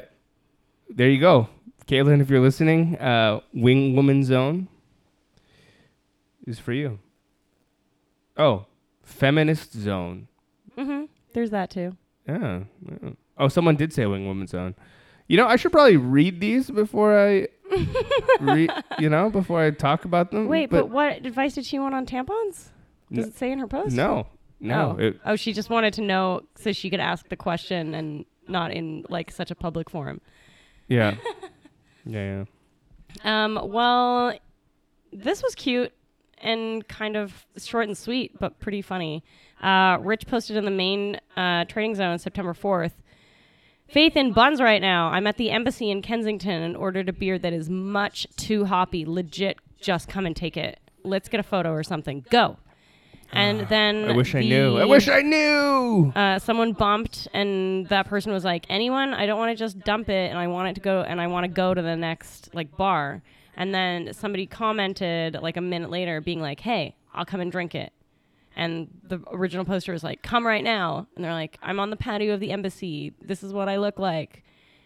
[0.89, 1.49] there you go,
[1.87, 2.21] Caitlin.
[2.21, 4.67] If you're listening, uh, wing woman zone
[6.45, 6.99] is for you.
[8.37, 8.65] Oh,
[9.03, 10.27] feminist zone.
[10.77, 11.95] hmm There's that too.
[12.27, 12.61] Yeah.
[13.37, 14.75] Oh, someone did say wing woman zone.
[15.27, 17.47] You know, I should probably read these before I,
[18.39, 20.47] re- you know, before I talk about them.
[20.47, 22.69] Wait, but, what advice did she want on tampons?
[23.13, 23.95] Does it say in her post?
[23.95, 24.27] no,
[24.59, 24.95] no.
[24.97, 25.03] Oh.
[25.03, 28.71] It, oh, she just wanted to know so she could ask the question and not
[28.71, 30.21] in like such a public forum.
[30.87, 31.15] yeah,
[32.05, 32.45] yeah,
[33.23, 33.43] yeah.
[33.43, 34.33] Um, well,
[35.11, 35.93] this was cute
[36.39, 39.23] and kind of short and sweet, but pretty funny.
[39.61, 42.91] Uh, Rich posted in the main uh, trading zone September 4th.
[43.87, 45.09] Faith in buns right now.
[45.09, 49.05] I'm at the embassy in Kensington and ordered a beer that is much too hoppy.
[49.05, 50.79] Legit, just come and take it.
[51.03, 52.25] Let's get a photo or something.
[52.29, 52.57] Go.
[53.33, 54.77] And then I wish I knew.
[54.77, 56.11] I wish I knew.
[56.15, 59.13] uh, someone bumped and that person was like anyone?
[59.13, 61.27] I don't want to just dump it and i want it to go and i
[61.27, 63.21] want to go to the next like bar.
[63.55, 67.75] And then somebody commented like a minute later being like hey i'll come and drink
[67.75, 67.91] it.
[68.55, 71.07] And the original poster was like come right now.
[71.15, 73.13] And they're like i'm on the patio of the embassy.
[73.21, 74.43] This is what i look like.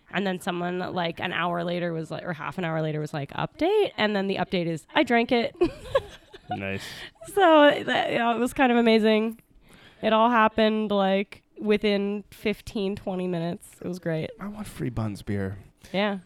[0.09, 3.13] And then someone like an hour later was like or half an hour later was
[3.13, 3.91] like update?
[3.97, 5.53] And then the update is i drank it
[6.51, 6.83] nice.
[7.33, 9.39] so that, you know, it was kind of amazing.
[10.01, 13.67] It all happened like within 15, 20 minutes.
[13.81, 14.29] It was great.
[14.39, 15.57] I want free buns beer.
[15.91, 16.19] Yeah.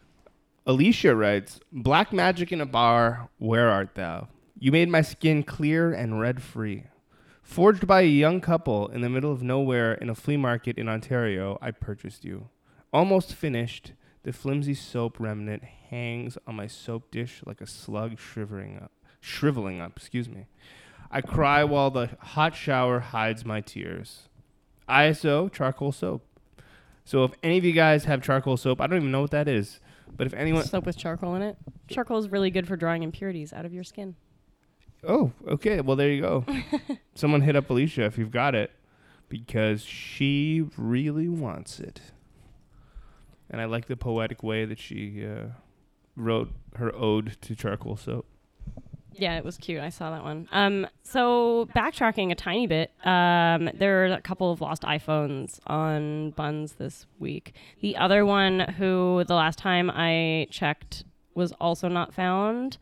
[0.65, 4.27] Alicia writes, Black magic in a bar, where art thou?
[4.60, 6.86] You made my skin clear and red free.
[7.41, 10.88] Forged by a young couple in the middle of nowhere in a flea market in
[10.88, 12.49] Ontario, I purchased you.
[12.93, 18.79] Almost finished, the flimsy soap remnant hangs on my soap dish like a slug shriveling
[18.81, 18.91] up.
[19.21, 20.47] Shriveling up, excuse me.
[21.10, 24.29] I cry while the hot shower hides my tears.
[24.89, 26.25] ISO charcoal soap.
[27.05, 29.47] So if any of you guys have charcoal soap, I don't even know what that
[29.47, 29.79] is.
[30.15, 31.57] But if anyone, Soap with charcoal in it.
[31.88, 34.15] Charcoal is really good for drawing impurities out of your skin.
[35.07, 36.45] oh, okay, well there you go.
[37.15, 38.71] Someone hit up Alicia if you've got it,
[39.29, 42.01] because she really wants it.
[43.49, 45.47] And I like the poetic way that she uh,
[46.15, 48.25] wrote her ode to charcoal soap.
[49.13, 49.82] Yeah, it was cute.
[49.82, 50.47] I saw that one.
[50.52, 56.32] Um, so backtracking a tiny bit, um, there are a couple of lost iPhones on
[56.32, 57.54] Buns this week.
[57.82, 61.04] The other one, who the last time I checked
[61.36, 62.78] was also not found.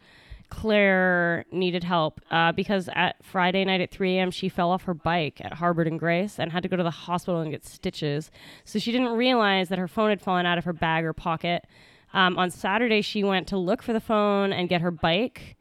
[0.50, 4.32] Claire needed help uh, because at Friday night at 3 a.m.
[4.32, 6.90] she fell off her bike at Harbord and Grace and had to go to the
[6.90, 8.32] hospital and get stitches.
[8.66, 11.66] So she didn't realize that her phone had fallen out of her bag or pocket.
[12.14, 15.56] Um, on Saturday, she went to look for the phone and get her bike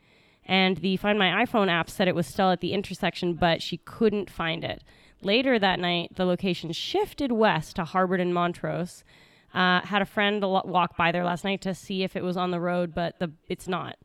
[0.48, 3.76] and the Find My iPhone app said it was still at the intersection, but she
[3.76, 4.82] couldn't find it.
[5.20, 9.04] Later that night, the location shifted west to Harbord and Montrose.
[9.52, 12.50] Uh, had a friend walk by there last night to see if it was on
[12.50, 13.96] the road, but the it's not.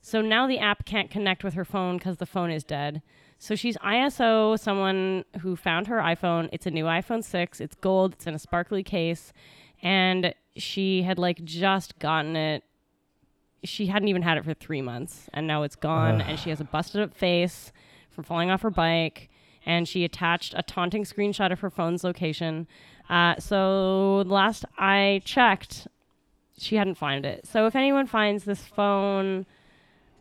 [0.00, 3.02] So now the app can't connect with her phone because the phone is dead.
[3.38, 6.48] So she's ISO someone who found her iPhone.
[6.52, 7.60] It's a new iPhone 6.
[7.60, 8.14] It's gold.
[8.14, 9.32] It's in a sparkly case.
[9.82, 12.64] And she had like just gotten it
[13.64, 16.60] she hadn't even had it for three months and now it's gone and she has
[16.60, 17.72] a busted up face
[18.10, 19.28] from falling off her bike
[19.64, 22.66] and she attached a taunting screenshot of her phone's location.
[23.08, 25.86] Uh, so last i checked
[26.58, 27.46] she hadn't found it.
[27.46, 29.46] So if anyone finds this phone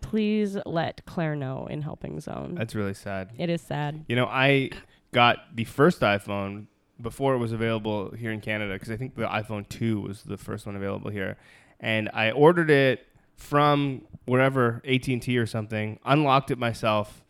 [0.02, 2.56] please let claire know in helping zone.
[2.56, 3.32] That's really sad.
[3.38, 4.04] it is sad.
[4.08, 4.72] You know, I
[5.12, 6.66] got the first iPhone
[7.00, 10.38] before it was available here in Canada because I think the iPhone 2 was the
[10.38, 11.38] first one available here.
[11.80, 13.08] And I ordered it
[13.42, 17.24] from wherever AT&T or something, unlocked it myself.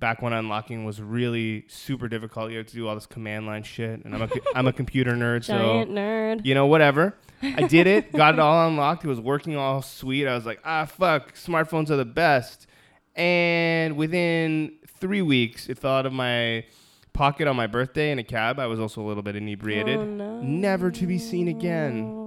[0.00, 3.62] Back when unlocking was really super difficult, you had to do all this command line
[3.62, 7.16] shit, and I'm a I'm a computer nerd, giant so nerd you know whatever.
[7.40, 9.04] I did it, got it all unlocked.
[9.04, 10.26] It was working all sweet.
[10.26, 12.66] I was like, ah, fuck, smartphones are the best.
[13.14, 16.64] And within three weeks, it fell out of my
[17.12, 18.58] pocket on my birthday in a cab.
[18.58, 19.98] I was also a little bit inebriated.
[19.98, 20.40] Oh, no.
[20.42, 22.23] Never to be seen again.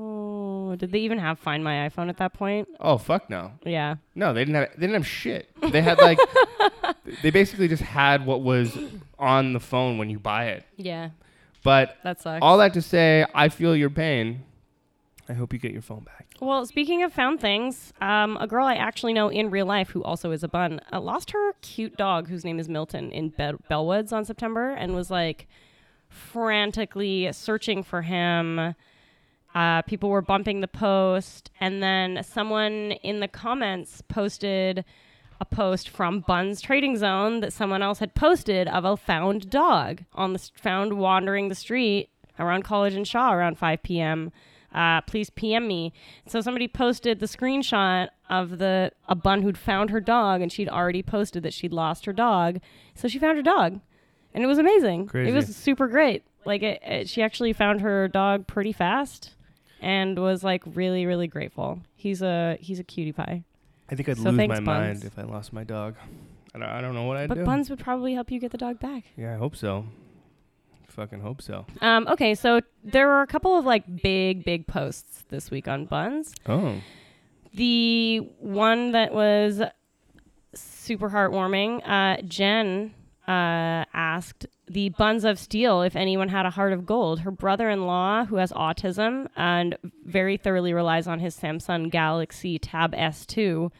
[0.77, 4.33] Did they even have find my iphone at that point Oh fuck no, yeah no,
[4.33, 5.49] they didn't have they didn't have shit.
[5.71, 6.19] They had like
[7.23, 8.77] they basically just had what was
[9.19, 10.65] on the phone when you buy it.
[10.77, 11.09] yeah
[11.63, 14.43] But that sucks all that to say, I feel your pain.
[15.29, 16.25] I hope you get your phone back.
[16.39, 20.01] Well, speaking of found things, um, a girl I actually know in real life who
[20.03, 23.57] also is a bun uh, lost her cute dog whose name is Milton in Be-
[23.69, 25.47] Bellwoods on September and was like
[26.07, 28.75] frantically searching for him.
[29.57, 34.85] Uh, people were bumping the post, and then someone in the comments posted
[35.41, 40.03] a post from Buns Trading Zone that someone else had posted of a found dog
[40.13, 44.31] on the st- found wandering the street around College and Shaw around 5 p.m.
[44.71, 45.91] Uh, please PM me.
[46.27, 50.69] So somebody posted the screenshot of the a bun who'd found her dog, and she'd
[50.69, 52.59] already posted that she'd lost her dog.
[52.93, 53.79] So she found her dog,
[54.35, 55.07] and it was amazing.
[55.07, 55.31] Crazy.
[55.31, 56.25] It was super great.
[56.45, 59.33] Like it, it, she actually found her dog pretty fast,
[59.81, 61.79] and was like really really grateful.
[61.95, 63.43] He's a he's a cutie pie.
[63.89, 65.03] I think I'd So lose thanks, my Buns.
[65.03, 65.95] mind if I lost my dog.
[66.53, 67.45] I don't, I don't know what I'd But do.
[67.45, 69.03] Buns would probably help you get the dog back.
[69.15, 69.85] Yeah, I hope so.
[70.89, 71.65] Fucking hope so.
[71.81, 75.85] Um, okay, so there were a couple of like big, big posts this week on
[75.85, 76.33] Buns.
[76.47, 76.81] Oh.
[77.53, 79.61] The one that was
[80.55, 82.93] super heartwarming, uh, Jen
[83.27, 87.21] uh, asked the Buns of Steel if anyone had a heart of gold.
[87.21, 92.57] Her brother in law, who has autism and very thoroughly relies on his Samsung Galaxy
[92.57, 93.71] Tab S2,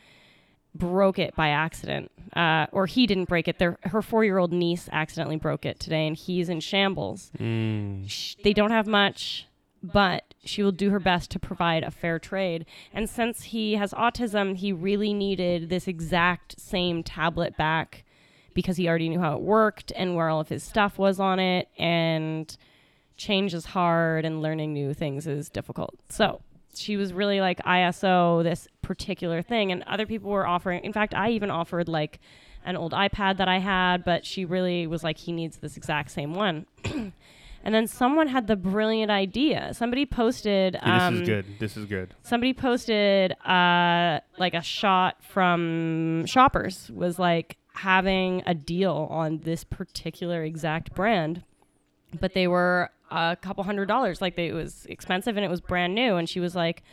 [0.75, 2.11] broke it by accident.
[2.35, 3.57] Uh, or he didn't break it.
[3.57, 7.31] Their, her four year old niece accidentally broke it today, and he's in shambles.
[7.39, 8.07] Mm.
[8.09, 9.47] Sh- they don't have much,
[9.81, 12.65] but she will do her best to provide a fair trade.
[12.93, 18.03] And since he has autism, he really needed this exact same tablet back
[18.57, 21.37] because he already knew how it worked and where all of his stuff was on
[21.37, 21.69] it.
[21.77, 22.57] And
[23.15, 25.93] change is hard, and learning new things is difficult.
[26.09, 26.41] So
[26.73, 30.83] she was really like ISO this particular thing, and other people were offering.
[30.83, 32.19] In fact, I even offered like
[32.65, 36.09] an old iPad that I had, but she really was like, he needs this exact
[36.09, 36.65] same one.
[36.83, 37.13] and
[37.63, 39.71] then someone had the brilliant idea.
[39.75, 40.73] Somebody posted.
[40.73, 41.45] Yeah, um, this is good.
[41.59, 42.15] This is good.
[42.23, 49.63] Somebody posted uh, like a shot from Shoppers was like having a deal on this
[49.63, 51.43] particular exact brand,
[52.19, 54.21] but they were a couple hundred dollars.
[54.21, 56.15] Like they, it was expensive and it was brand new.
[56.15, 56.83] And she was like,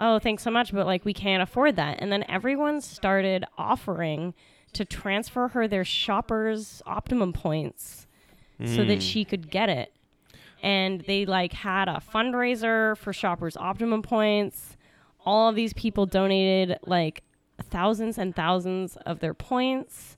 [0.00, 4.34] "Oh, thanks so much, but like we can't afford that." And then everyone started offering
[4.72, 8.06] to transfer her their Shoppers Optimum points
[8.64, 9.02] so that Mm.
[9.12, 9.92] she could get it.
[10.62, 14.76] And they like had a fundraiser for Shoppers Optimum points.
[15.26, 17.22] All of these people donated like
[17.60, 20.16] thousands and thousands of their points.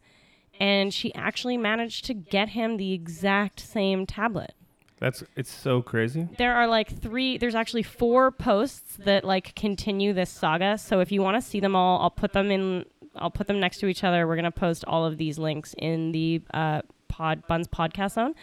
[0.65, 4.55] And she actually managed to get him the exact same tablet.
[4.99, 6.27] That's it's so crazy.
[6.39, 10.79] There are like three, there's actually four posts that like continue this saga.
[10.79, 13.61] So if you want to see them all, I'll put them in, I'll put them
[13.61, 14.27] next to each other.
[14.27, 18.35] We're going to post all of these links in the uh, pod, Buns podcast zone.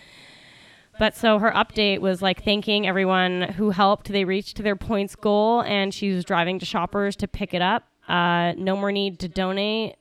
[1.00, 4.10] But so her update was like thanking everyone who helped.
[4.10, 7.88] They reached their points goal and she was driving to shoppers to pick it up.
[8.08, 9.96] Uh, no more need to donate.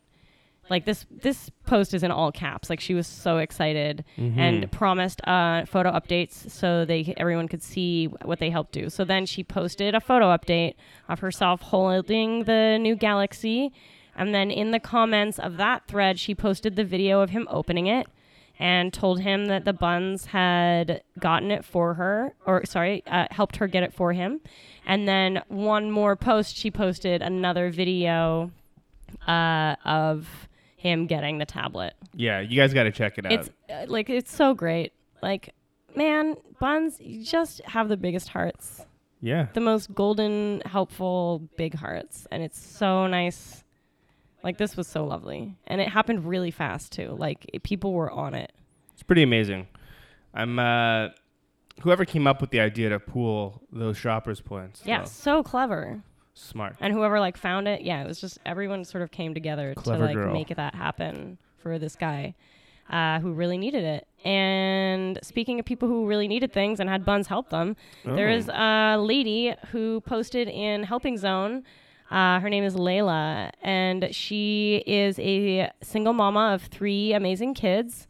[0.71, 2.71] Like this, this post is in all caps.
[2.71, 4.05] Like she was so excited
[4.39, 8.89] and promised uh, photo updates so they everyone could see what they helped do.
[8.89, 10.75] So then she posted a photo update
[11.09, 13.73] of herself holding the new Galaxy,
[14.17, 17.87] and then in the comments of that thread, she posted the video of him opening
[17.87, 18.07] it
[18.59, 23.57] and told him that the buns had gotten it for her, or sorry, uh, helped
[23.57, 24.41] her get it for him.
[24.87, 28.51] And then one more post, she posted another video
[29.27, 30.49] uh, of
[30.81, 31.93] him getting the tablet.
[32.15, 33.33] Yeah, you guys got to check it out.
[33.33, 34.95] It's uh, like it's so great.
[35.23, 35.55] Like,
[35.95, 38.87] man, buns, you just have the biggest hearts,
[39.21, 39.49] yeah.
[39.53, 43.63] the most golden, helpful, big hearts, and it's so nice.
[44.43, 47.09] Like this was so lovely, and it happened really fast too.
[47.09, 48.51] Like it, people were on it.
[48.95, 49.69] It's pretty amazing.
[50.33, 51.09] I'm uh
[51.83, 54.81] whoever came up with the idea to pool those shoppers points.
[54.87, 56.03] Yeah, though, so clever.
[56.35, 56.77] Smart.
[56.81, 59.99] And whoever like found it, yeah, it was just everyone sort of came together Clever
[59.99, 60.33] to like girl.
[60.33, 62.35] make that happen for this guy
[62.89, 64.07] uh, who really needed it.
[64.25, 68.35] And speaking of people who really needed things and had buns help them, there Oh.
[68.35, 71.65] is a lady who posted in Helping Zone.
[72.11, 78.09] Uh, her name is Layla, and she is a single mama of three amazing kids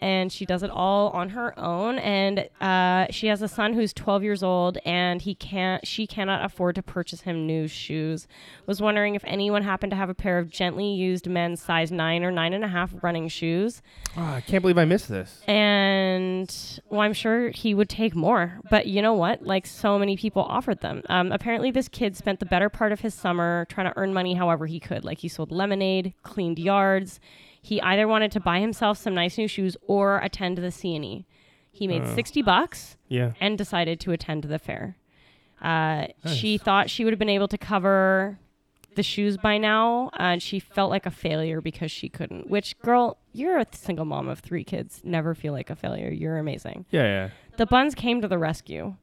[0.00, 1.98] and she does it all on her own.
[1.98, 6.44] And uh, she has a son who's 12 years old and he can't she cannot
[6.44, 8.26] afford to purchase him new shoes.
[8.66, 12.24] Was wondering if anyone happened to have a pair of gently used men's size 9
[12.24, 13.82] or 9.5 running shoes.
[14.16, 15.42] Oh, I can't believe I missed this.
[15.48, 19.42] and well i'm sure he would take more but you know what?
[19.42, 21.02] Like so many people offered them.
[21.08, 24.34] Um, apparently this kid spent the better part of his summer trying to earn money
[24.34, 25.04] however he could.
[25.04, 27.20] Like he sold lemonade cleaned yards
[27.60, 31.26] he either wanted to buy himself some nice new shoes or attend the c&e
[31.72, 33.32] he made 60 bucks Yeah.
[33.40, 34.96] and decided to attend the fair.
[35.62, 38.38] Uh, she thought she would have been able to cover
[38.96, 42.76] the shoes by now uh, and she felt like a failure because she couldn't which
[42.80, 45.00] girl you're a single mom of three kids.
[45.04, 46.10] Never feel like a failure.
[46.10, 46.86] You're amazing.
[46.90, 47.28] Yeah, yeah.
[47.56, 48.96] the buns came to the rescue.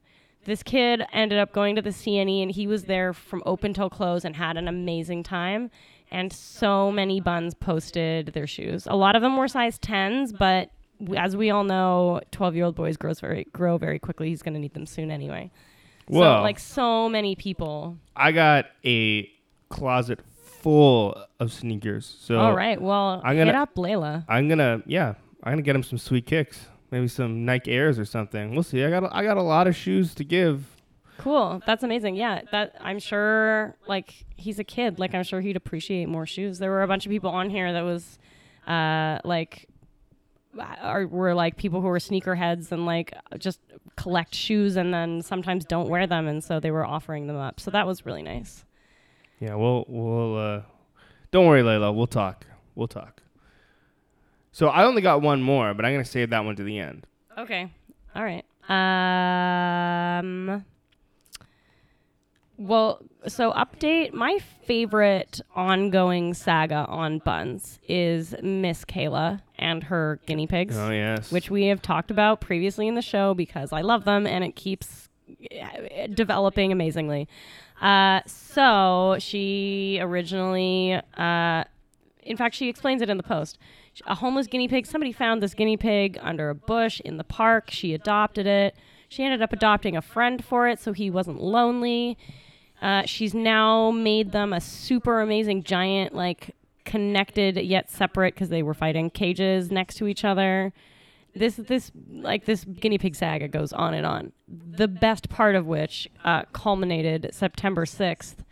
[0.44, 3.88] This kid ended up going to the cne and he was there from open till
[3.88, 5.70] close and had an amazing time
[6.10, 10.70] and so many buns posted their shoes a lot of them were size 10s but
[11.16, 14.54] as we all know 12 year old boys grows very grow very quickly he's going
[14.54, 15.50] to need them soon anyway
[16.08, 19.30] Well, so like so many people I got a
[19.68, 20.20] closet
[20.60, 22.16] full of sneakers.
[22.20, 25.82] So all right well I'm gonna- up layla I'm gonna yeah, I'm gonna get him
[25.84, 26.66] some sweet kicks.
[26.90, 28.54] Maybe some Nike Airs or something.
[28.54, 28.82] We'll see.
[28.82, 30.74] I got a, I got a lot of shoes to give.
[31.18, 31.60] Cool.
[31.66, 32.14] That's amazing.
[32.14, 34.98] Yeah, that I'm sure like he's a kid.
[34.98, 36.58] Like I'm sure he'd appreciate more shoes.
[36.58, 38.18] There were a bunch of people on here that was
[38.66, 39.68] uh like
[40.80, 43.60] are were like people who were sneakerheads and like just
[43.96, 47.58] collect shoes and then sometimes don't wear them and so they were offering them up.
[47.58, 48.64] So that was really nice.
[49.40, 50.62] Yeah, we'll we'll uh
[51.32, 52.46] don't worry, Layla, we'll talk.
[52.76, 53.22] We'll talk.
[54.52, 57.08] So I only got one more, but I'm gonna save that one to the end.
[57.36, 57.72] Okay.
[58.14, 58.44] All right.
[58.68, 60.64] Um
[62.58, 64.12] Well, so update.
[64.12, 71.30] My favorite ongoing saga on buns is Miss Kayla and her guinea pigs, Oh yes.
[71.30, 74.56] which we have talked about previously in the show because I love them and it
[74.56, 75.08] keeps
[75.52, 77.28] eh, developing amazingly.
[77.80, 81.62] Uh, so she originally, uh,
[82.24, 83.56] in fact, she explains it in the post.
[84.06, 84.84] A homeless guinea pig.
[84.86, 87.70] Somebody found this guinea pig under a bush in the park.
[87.70, 88.74] She adopted it.
[89.08, 92.18] She ended up adopting a friend for it, so he wasn't lonely.
[92.80, 96.54] Uh, she's now made them a super amazing giant, like
[96.84, 100.72] connected yet separate because they were fighting cages next to each other.
[101.34, 104.32] This this like this guinea pig saga goes on and on.
[104.48, 108.42] The best part of which uh, culminated September sixth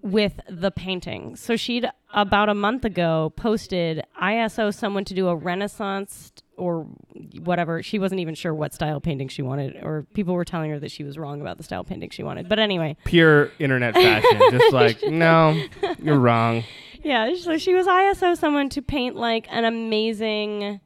[0.00, 1.36] with the painting.
[1.36, 6.86] So she'd about a month ago posted ISO someone to do a Renaissance or
[7.40, 7.82] whatever.
[7.82, 10.90] She wasn't even sure what style painting she wanted, or people were telling her that
[10.90, 12.48] she was wrong about the style painting she wanted.
[12.48, 14.40] But anyway, Pure internet fashion.
[14.50, 15.60] Just like no,
[16.02, 16.64] you're wrong.
[17.02, 17.34] yeah.
[17.36, 20.80] So she was ISO someone to paint like an amazing,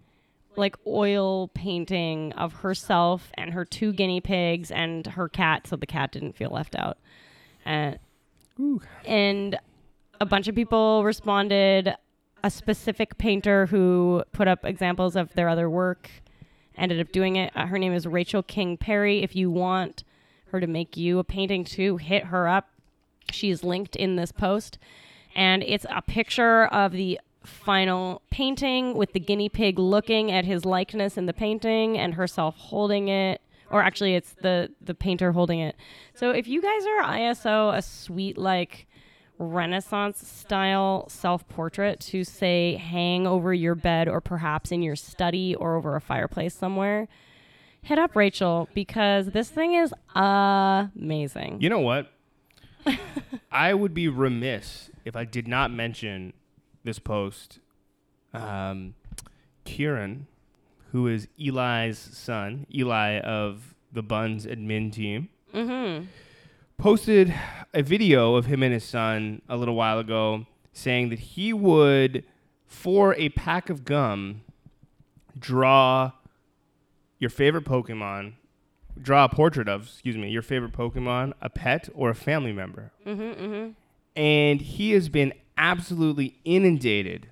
[0.56, 5.86] like oil painting of herself and her two guinea pigs and her cat, so the
[5.86, 6.98] cat didn't feel left out.
[7.64, 7.94] Uh,
[8.58, 9.58] and and
[10.20, 11.94] a bunch of people responded.
[12.42, 16.10] A specific painter who put up examples of their other work
[16.76, 17.52] ended up doing it.
[17.54, 19.22] Uh, her name is Rachel King Perry.
[19.22, 20.04] If you want
[20.46, 22.70] her to make you a painting too, hit her up.
[23.30, 24.78] She's linked in this post.
[25.34, 30.64] And it's a picture of the final painting with the guinea pig looking at his
[30.64, 33.40] likeness in the painting and herself holding it.
[33.70, 35.76] Or actually, it's the, the painter holding it.
[36.14, 38.88] So if you guys are ISO, a sweet, like,
[39.42, 45.54] Renaissance style self portrait to say hang over your bed or perhaps in your study
[45.54, 47.08] or over a fireplace somewhere,
[47.82, 51.58] hit up Rachel because this thing is amazing.
[51.60, 52.12] You know what?
[53.50, 56.32] I would be remiss if I did not mention
[56.84, 57.60] this post.
[58.34, 58.94] Um,
[59.64, 60.26] Kieran,
[60.92, 66.04] who is Eli's son, Eli of the Buns admin team, Mm-hmm.
[66.78, 67.34] posted
[67.72, 72.24] a video of him and his son a little while ago saying that he would,
[72.66, 74.42] for a pack of gum,
[75.38, 76.12] draw
[77.18, 78.34] your favorite Pokemon,
[79.00, 82.92] draw a portrait of, excuse me, your favorite Pokemon, a pet, or a family member.
[83.06, 83.70] Mm-hmm, mm-hmm.
[84.16, 87.30] And he has been absolutely inundated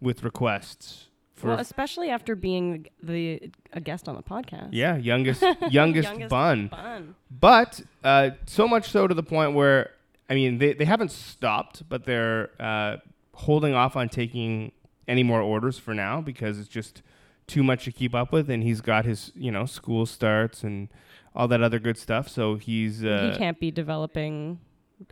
[0.00, 1.05] with requests
[1.42, 4.68] Well, especially after being the, a guest on the podcast.
[4.72, 6.68] yeah youngest youngest, Youngest bun.
[6.68, 7.14] Fun.
[7.30, 9.90] But uh, so much so to the point where,
[10.30, 12.96] I mean, they, they haven't stopped, but they're uh,
[13.34, 14.72] holding off on taking
[15.08, 17.02] any more orders for now because it's just
[17.46, 18.50] too much to keep up with.
[18.50, 20.88] And he's got his, you know, school starts and
[21.34, 22.28] all that other good stuff.
[22.28, 23.04] So he's.
[23.04, 24.58] Uh, he can't be developing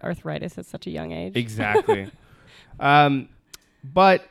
[0.02, 1.36] arthritis at such a young age.
[1.36, 2.10] Exactly.
[2.80, 3.28] um,
[3.84, 4.26] but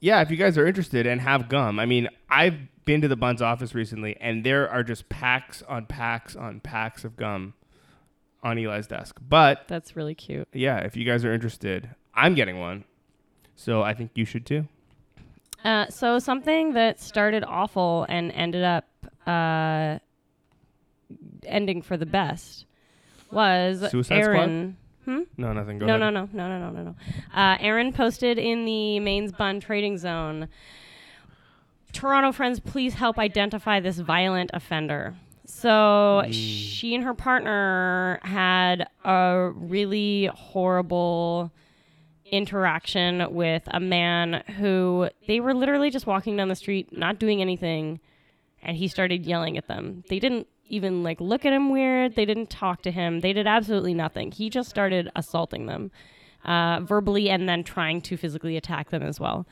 [0.00, 3.16] yeah, if you guys are interested and have gum, I mean, I've been to the
[3.16, 7.54] Buns office recently, and there are just packs on packs on packs of gum
[8.42, 9.18] on Eli's desk.
[9.20, 10.48] But That's really cute.
[10.52, 12.84] yeah, if you guys are interested, I'm getting one,
[13.56, 14.68] so I think you should too.
[15.64, 18.86] Uh, so something that started awful and ended up
[19.26, 19.98] uh,
[21.44, 22.64] ending for the best
[23.30, 24.74] was Suicide Squad?
[25.08, 25.22] Hmm?
[25.38, 25.78] No, nothing.
[25.78, 26.12] Go no, ahead.
[26.12, 26.94] no, no, no, no, no, no, no.
[27.34, 30.48] Uh, Aaron posted in the Maine's Bun Trading Zone.
[31.94, 35.14] Toronto friends, please help identify this violent offender.
[35.46, 41.52] So she and her partner had a really horrible
[42.26, 47.40] interaction with a man who they were literally just walking down the street, not doing
[47.40, 47.98] anything,
[48.62, 50.04] and he started yelling at them.
[50.10, 52.14] They didn't even like look at him weird.
[52.14, 53.20] They didn't talk to him.
[53.20, 54.32] They did absolutely nothing.
[54.32, 55.90] He just started assaulting them
[56.44, 59.46] uh, verbally and then trying to physically attack them as well.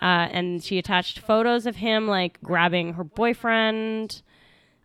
[0.00, 4.22] Uh, and she attached photos of him like grabbing her boyfriend.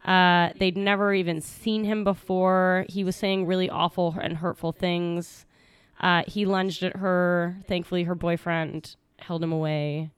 [0.04, 2.86] Uh, they'd never even seen him before.
[2.90, 5.46] He was saying really awful and hurtful things.
[6.00, 7.58] Uh, he lunged at her.
[7.68, 10.12] Thankfully, her boyfriend held him away.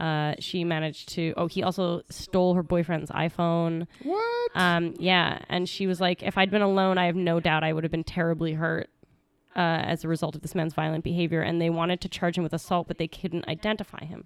[0.00, 1.34] Uh, she managed to.
[1.36, 3.86] Oh, he also stole her boyfriend's iPhone.
[4.02, 4.50] What?
[4.54, 7.72] Um, yeah, and she was like, if I'd been alone, I have no doubt I
[7.72, 8.88] would have been terribly hurt
[9.54, 11.42] uh, as a result of this man's violent behavior.
[11.42, 14.24] And they wanted to charge him with assault, but they couldn't identify him.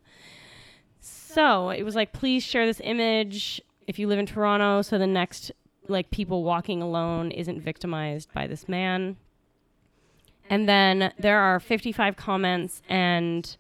[1.00, 5.06] So it was like, please share this image if you live in Toronto, so the
[5.06, 5.52] next
[5.88, 9.16] like people walking alone isn't victimized by this man.
[10.48, 13.56] And then there are 55 comments and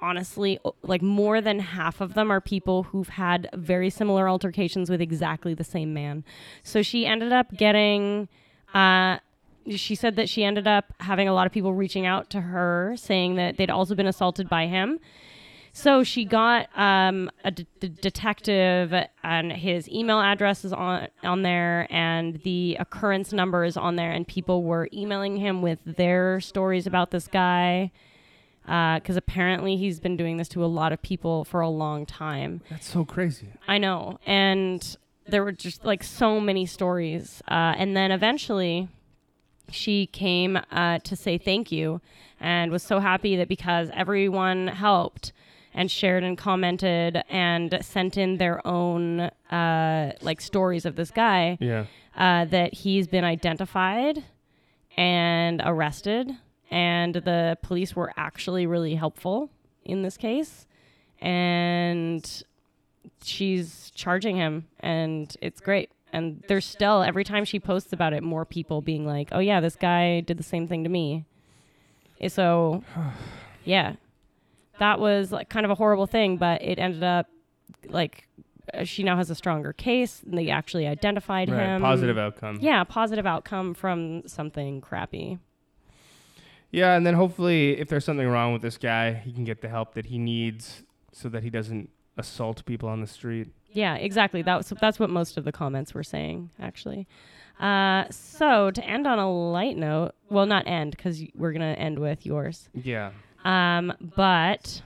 [0.00, 5.00] honestly like more than half of them are people who've had very similar altercations with
[5.00, 6.24] exactly the same man
[6.62, 8.28] so she ended up getting
[8.74, 9.18] uh
[9.68, 12.94] she said that she ended up having a lot of people reaching out to her
[12.96, 14.98] saying that they'd also been assaulted by him.
[15.72, 17.30] So she got um,
[17.78, 18.92] detective
[19.22, 24.10] and his email address is on on there, and the occurrence number is on there,
[24.10, 27.92] and people were emailing him with their stories about this guy
[29.00, 32.60] because apparently he's been doing this to a lot of people for a long time.
[32.70, 33.48] That's so crazy.
[33.66, 34.18] I know.
[34.26, 34.96] And
[35.26, 37.42] there were just like so many stories.
[37.48, 38.88] Uh, and then eventually
[39.72, 42.00] she came uh, to say thank you
[42.38, 45.32] and was so happy that because everyone helped
[45.74, 51.56] and shared and commented and sent in their own uh, like stories of this guy
[51.60, 51.86] Yeah.
[52.16, 54.24] uh, that he's been identified
[54.96, 56.30] and arrested,
[56.70, 59.50] and the police were actually really helpful
[59.84, 60.66] in this case,
[61.20, 62.42] and
[63.22, 65.90] she's charging him, and it's great.
[66.12, 69.60] And there's still every time she posts about it, more people being like, "Oh yeah,
[69.60, 71.24] this guy did the same thing to me."
[72.28, 72.82] So,
[73.64, 73.94] yeah,
[74.78, 77.26] that was like kind of a horrible thing, but it ended up
[77.88, 78.26] like
[78.74, 81.60] uh, she now has a stronger case, and they actually identified Right.
[81.60, 81.80] him.
[81.80, 82.58] Positive outcome.
[82.60, 85.38] Yeah, positive outcome from something crappy.
[86.70, 89.68] Yeah, and then hopefully, if there's something wrong with this guy, he can get the
[89.68, 93.48] help that he needs so that he doesn't assault people on the street.
[93.72, 94.42] Yeah, exactly.
[94.42, 97.06] That was, that's what most of the comments were saying, actually.
[97.58, 101.98] Uh, so to end on a light note, well, not end because we're gonna end
[101.98, 102.68] with yours.
[102.72, 103.10] Yeah.
[103.44, 104.82] Um, but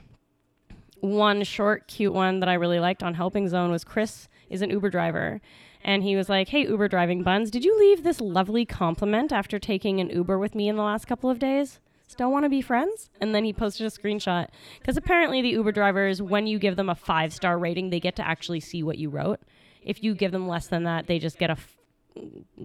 [0.99, 4.69] one short, cute one that I really liked on Helping Zone was Chris is an
[4.69, 5.41] Uber driver.
[5.85, 9.59] And he was like, Hey, Uber driving buns, did you leave this lovely compliment after
[9.59, 11.79] taking an Uber with me in the last couple of days?
[12.07, 13.11] Still want to be friends?
[13.21, 14.47] And then he posted a screenshot.
[14.79, 18.15] Because apparently, the Uber drivers, when you give them a five star rating, they get
[18.15, 19.39] to actually see what you wrote.
[19.83, 21.57] If you give them less than that, they just get a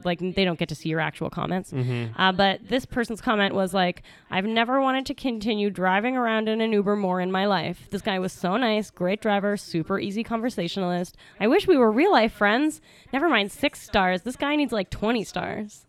[0.05, 1.73] like they don't get to see your actual comments.
[2.17, 6.61] Uh, but this person's comment was like, "I've never wanted to continue driving around in
[6.61, 7.89] an Uber more in my life.
[7.91, 11.17] This guy was so nice, great driver, super easy conversationalist.
[11.41, 12.81] I wish we were real life friends.
[13.13, 14.23] Never mind six stars.
[14.23, 15.87] This guy needs like twenty stars."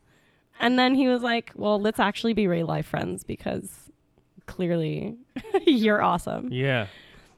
[0.60, 3.92] And then he was like, "Well, let's actually be real life friends because
[4.48, 5.18] clearly
[5.66, 6.88] you're awesome." Yeah.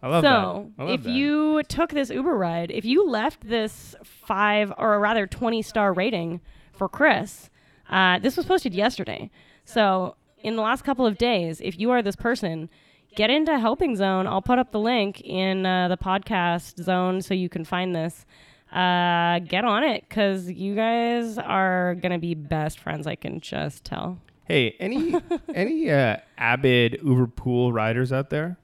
[0.04, 0.84] I love so, that.
[0.84, 1.12] I love if that.
[1.12, 5.94] you took this Uber ride, if you left this five or a rather 20 star
[5.94, 6.42] rating
[6.74, 7.50] for Chris,
[7.90, 9.32] uh, this was posted yesterday.
[9.64, 12.70] So, in the last couple of days, if you are this person,
[13.16, 14.28] get into Helping Zone.
[14.28, 18.26] I'll put up the link in uh, the podcast zone so you can find this.
[18.74, 23.40] Uh, get on it because you guys are going to be best friends, I can
[23.40, 24.18] just tell.
[24.44, 25.16] Hey, any
[25.56, 28.58] any uh, avid Uber pool riders out there?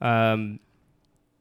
[0.00, 0.58] Um,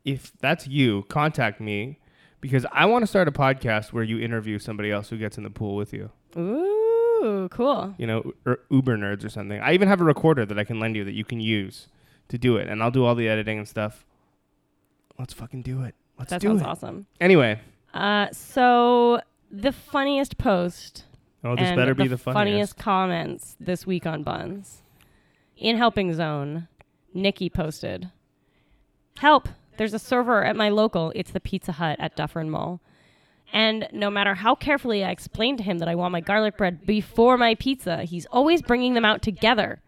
[0.06, 2.00] if that's you, contact me
[2.42, 5.44] because I want to start a podcast where you interview somebody else who gets in
[5.44, 6.12] the pool with you.
[6.38, 7.96] Ooh, cool.
[7.98, 9.60] You know, or Uber nerds or something.
[9.62, 11.88] I even have a recorder that I can lend you that you can use
[12.30, 14.06] to do it, and I'll do all the editing and stuff.
[15.18, 15.96] Let's fucking do it.
[16.18, 16.68] Let's That do sounds it.
[16.68, 17.06] awesome.
[17.22, 17.60] Anyway,
[17.94, 21.06] Uh, so the funniest post
[21.44, 22.78] oh, this and better be the the funniest.
[22.78, 24.82] comments this week on Buns.
[25.56, 26.68] In Helping Zone,
[27.14, 28.10] Nikki posted,
[29.18, 29.48] "Help!
[29.78, 31.12] There's a server at my local.
[31.16, 32.82] It's the Pizza Hut at Dufferin Mall."
[33.52, 36.88] And no matter how carefully I explain to him that I want my garlic bread
[36.88, 39.80] before my pizza, he's always bringing them out together.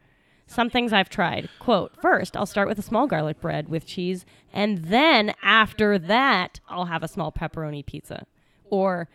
[0.46, 1.50] Some things I've tried.
[1.58, 6.60] Quote, first, I'll start with a small garlic bread with cheese, and then after that,
[6.70, 8.28] I'll have a small pepperoni pizza.
[8.70, 9.10] Or,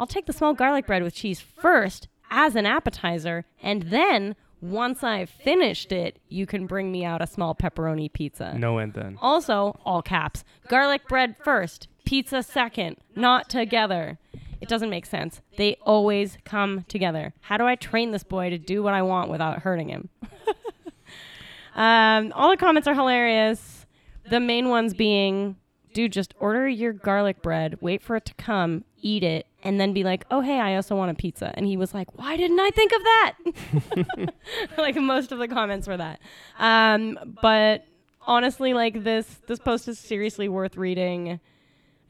[0.00, 5.02] I'll take the small garlic bread with cheese first as an appetizer, and then once
[5.02, 8.56] I've finished it, you can bring me out a small pepperoni pizza.
[8.56, 9.18] No end then.
[9.20, 14.18] Also, all caps, garlic bread first, pizza second, not together.
[14.60, 15.40] It doesn't make sense.
[15.56, 17.34] They always come together.
[17.40, 20.08] How do I train this boy to do what I want without hurting him?
[21.74, 23.84] um, all the comments are hilarious.
[24.30, 25.56] The main ones being,
[25.92, 29.92] dude, just order your garlic bread, wait for it to come, eat it, and then
[29.92, 31.52] be like, oh, hey, I also want a pizza.
[31.54, 34.34] And he was like, why didn't I think of that?
[34.78, 36.20] like most of the comments were that.
[36.58, 37.84] Um, but
[38.26, 41.40] honestly, like this, this post is seriously worth reading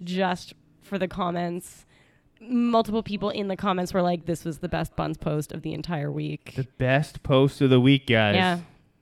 [0.03, 1.87] just for the comments.
[2.41, 5.73] Multiple people in the comments were like, this was the best Buns post of the
[5.73, 6.55] entire week.
[6.57, 8.35] The best post of the week, guys.
[8.35, 8.59] Yeah.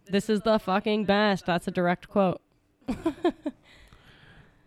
[0.06, 1.46] This is the fucking best.
[1.46, 2.42] That's a direct quote.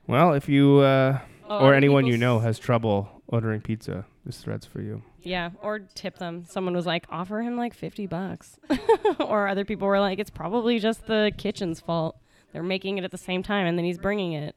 [0.08, 4.66] Well, if you uh, Oh, or anyone you know has trouble ordering pizza, this thread's
[4.66, 5.04] for you.
[5.22, 6.46] Yeah, or tip them.
[6.48, 8.58] Someone was like, offer him like 50 bucks.
[9.20, 12.18] or other people were like, it's probably just the kitchen's fault.
[12.54, 14.56] They're making it at the same time and then he's bringing it.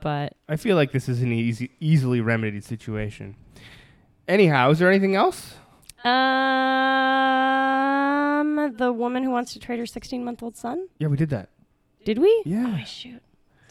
[0.00, 3.36] But I feel like this is an easy, easily remedied situation.
[4.28, 5.54] Anyhow, is there anything else?
[6.04, 6.12] Um,
[8.76, 10.88] the woman who wants to trade her 16 month old son.
[10.98, 11.48] Yeah, we did that.
[12.04, 12.42] Did we?
[12.44, 12.78] Yeah.
[12.80, 13.22] Oh, shoot.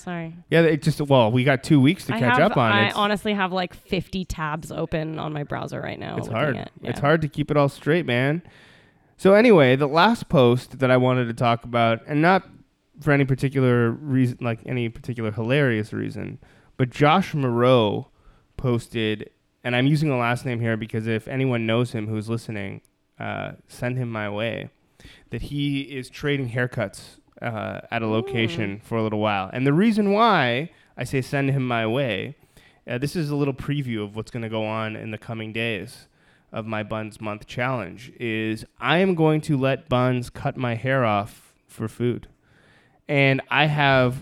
[0.03, 0.35] Sorry.
[0.49, 2.75] Yeah, it just well, we got two weeks to I catch have, up on it.
[2.75, 2.95] I it.
[2.95, 6.17] honestly have like 50 tabs open on my browser right now.
[6.17, 6.57] It's hard.
[6.57, 8.41] at- It's hard to keep it all straight, man.
[9.15, 12.43] So anyway, the last post that I wanted to talk about, and not
[12.99, 16.39] for any particular reason, like any particular hilarious reason,
[16.75, 18.09] but Josh Moreau
[18.57, 19.29] posted,
[19.63, 22.81] and I'm using the last name here because if anyone knows him who's listening,
[23.17, 24.69] uh, send him my way.
[25.29, 29.73] That he is trading haircuts uh, at a location for a little while, and the
[29.73, 32.36] reason why I say send him my way,
[32.88, 35.53] uh, this is a little preview of what's going to go on in the coming
[35.53, 36.07] days
[36.51, 41.03] of my Buns Month challenge is I am going to let Buns cut my hair
[41.03, 42.27] off for food.
[43.07, 44.17] And I have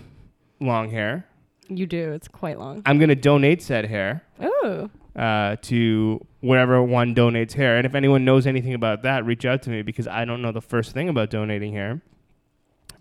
[0.60, 1.26] long hair.
[1.68, 2.12] You do.
[2.12, 2.82] It's quite long.
[2.86, 4.90] I'm going to donate said hair Ooh.
[5.14, 7.76] uh, to wherever one donates hair.
[7.76, 10.52] And if anyone knows anything about that, reach out to me because I don't know
[10.52, 12.00] the first thing about donating hair.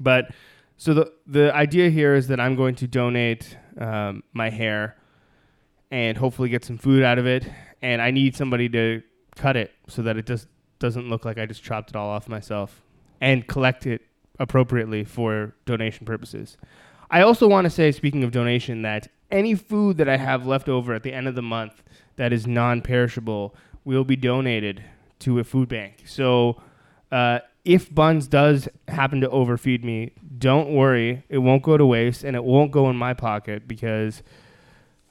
[0.01, 0.31] But
[0.77, 4.97] so the the idea here is that I'm going to donate um, my hair
[5.91, 7.45] and hopefully get some food out of it.
[7.81, 9.01] And I need somebody to
[9.35, 10.47] cut it so that it just
[10.79, 12.81] doesn't look like I just chopped it all off myself
[13.19, 14.01] and collect it
[14.39, 16.57] appropriately for donation purposes.
[17.09, 20.69] I also want to say, speaking of donation, that any food that I have left
[20.69, 21.83] over at the end of the month
[22.15, 24.83] that is non perishable will be donated
[25.19, 26.03] to a food bank.
[26.05, 26.61] So
[27.11, 31.23] uh, if Buns does happen to overfeed me, don't worry.
[31.29, 34.23] It won't go to waste and it won't go in my pocket because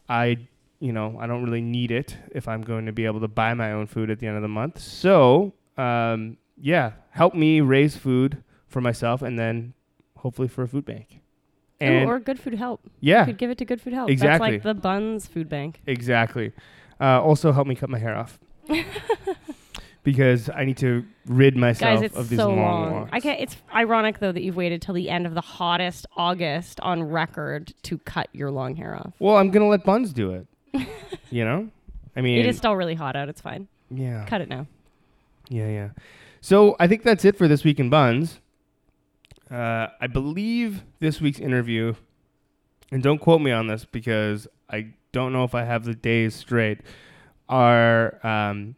[0.09, 0.39] I,
[0.81, 3.55] you know, I don't really need it if I'm going to be able to buy
[3.55, 4.81] my own food at the end of the month.
[4.81, 9.75] So, um, yeah, help me raise food for myself and then
[10.17, 11.21] hopefully for a food bank.
[11.81, 12.83] And or Good Food Help.
[13.01, 14.11] yeah, You could give it to Good Food Help.
[14.11, 14.51] Exactly.
[14.51, 15.81] That's like the Buns Food Bank.
[15.87, 16.53] Exactly.
[17.01, 18.39] Uh, also, help me cut my hair off
[20.03, 22.93] because I need to rid myself Guys, it's of these so long, long.
[23.01, 23.11] locks.
[23.13, 23.41] I can't.
[23.41, 27.73] It's ironic though that you've waited till the end of the hottest August on record
[27.85, 29.13] to cut your long hair off.
[29.19, 30.47] Well, I'm gonna let Buns do it.
[31.31, 31.69] you know,
[32.17, 33.29] I mean, it is still really hot out.
[33.29, 33.69] It's fine.
[33.91, 34.67] yeah, Cut it now.
[35.49, 35.89] yeah, yeah.
[36.41, 38.41] So I think that's it for this week in Buns.
[39.51, 41.95] Uh, I believe this week's interview,
[42.93, 46.35] and don't quote me on this because I don't know if I have the days
[46.37, 46.81] straight.
[47.49, 48.77] Are um,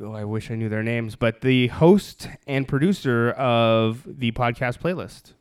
[0.00, 4.78] oh, I wish I knew their names, but the host and producer of the podcast
[4.80, 5.32] playlist.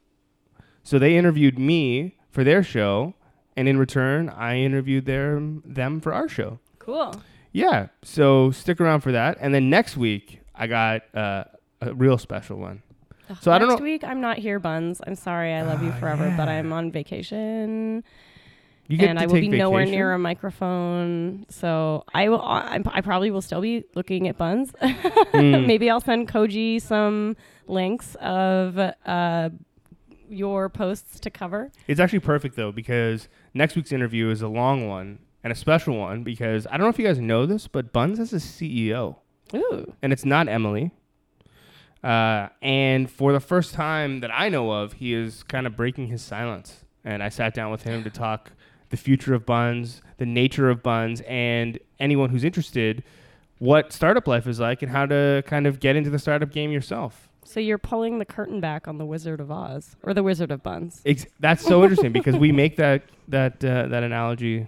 [0.83, 3.13] So they interviewed me for their show,
[3.55, 6.59] and in return, I interviewed their them for our show.
[6.79, 7.13] Cool.
[7.51, 9.37] Yeah, so stick around for that.
[9.39, 11.43] And then next week, I got uh,
[11.81, 12.81] a real special one.
[13.41, 15.01] So I don't Next know- week I'm not here, Buns.
[15.07, 15.53] I'm sorry.
[15.53, 16.49] I love you Ah, forever, but.
[16.49, 18.03] I'm on vacation
[18.99, 19.95] and I will be nowhere vacation?
[19.95, 21.45] near a microphone.
[21.49, 22.41] So I will.
[22.41, 24.71] I, I probably will still be looking at Buns.
[24.81, 25.65] Mm.
[25.67, 27.35] Maybe I'll send Koji some
[27.67, 29.49] links of uh,
[30.29, 31.71] your posts to cover.
[31.87, 35.97] It's actually perfect though because next week's interview is a long one and a special
[35.97, 39.17] one because I don't know if you guys know this, but Buns has a CEO,
[39.55, 39.93] Ooh.
[40.01, 40.91] and it's not Emily.
[42.03, 46.07] Uh, and for the first time that I know of, he is kind of breaking
[46.07, 46.83] his silence.
[47.05, 48.51] And I sat down with him to talk
[48.93, 53.03] the future of Buns, the nature of Buns, and anyone who's interested,
[53.57, 56.71] what startup life is like, and how to kind of get into the startup game
[56.71, 57.27] yourself.
[57.43, 60.61] So you're pulling the curtain back on the Wizard of Oz or the Wizard of
[60.61, 61.01] Buns.
[61.07, 64.67] Ex- that's so interesting because we make that that uh, that analogy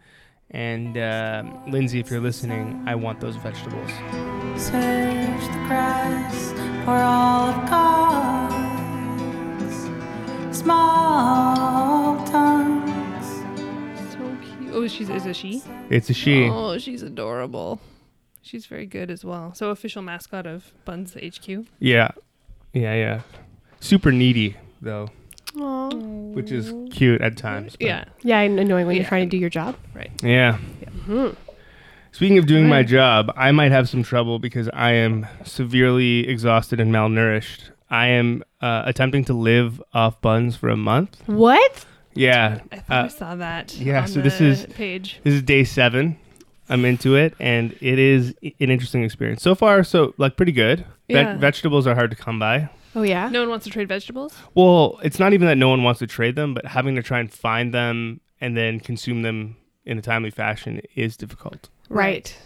[0.50, 3.90] And uh, Lindsay, if you're listening, I want those vegetables.
[4.56, 6.52] Search the grass
[6.84, 8.49] for all of God's
[10.60, 13.26] small tongues.
[14.12, 14.74] So cute.
[14.74, 15.62] Oh, she's is it she?
[15.88, 16.48] It's a she.
[16.48, 17.80] Oh, she's adorable.
[18.42, 19.54] She's very good as well.
[19.54, 21.66] So official mascot of Buns HQ.
[21.78, 22.10] Yeah,
[22.72, 23.20] yeah, yeah.
[23.80, 25.08] Super needy though,
[25.58, 25.88] Aw.
[26.34, 27.76] which is cute at times.
[27.76, 28.04] but- Yeah.
[28.22, 29.02] Yeah, and annoying when Yeah.
[29.02, 29.76] you're trying to do your job.
[29.94, 30.10] Right.
[30.22, 30.58] Yeah.
[31.06, 31.36] Mhm.
[32.12, 36.80] Speaking of doing my job, I might have some trouble because I am severely exhausted
[36.80, 37.70] and malnourished.
[37.90, 41.20] I am uh, attempting to live off buns for a month.
[41.26, 41.84] What?
[42.14, 42.60] Yeah.
[42.72, 43.74] I thought I Uh, saw that.
[43.76, 45.20] yeah, on so this is- page.
[45.24, 46.16] this is day seven.
[46.68, 49.42] I'm into it, and it is an interesting experience.
[49.42, 50.80] So far, so like pretty good.
[51.08, 51.36] Ve- Yeah.
[51.36, 52.68] vegetables are hard to come by.
[52.94, 53.28] Oh yeah.
[53.28, 54.34] No one wants to trade vegetables.
[54.54, 57.18] Well, it's not even that no one wants to trade them, but having to try
[57.18, 61.68] and find them and then consume them in a timely fashion is difficult.
[61.88, 62.36] Right.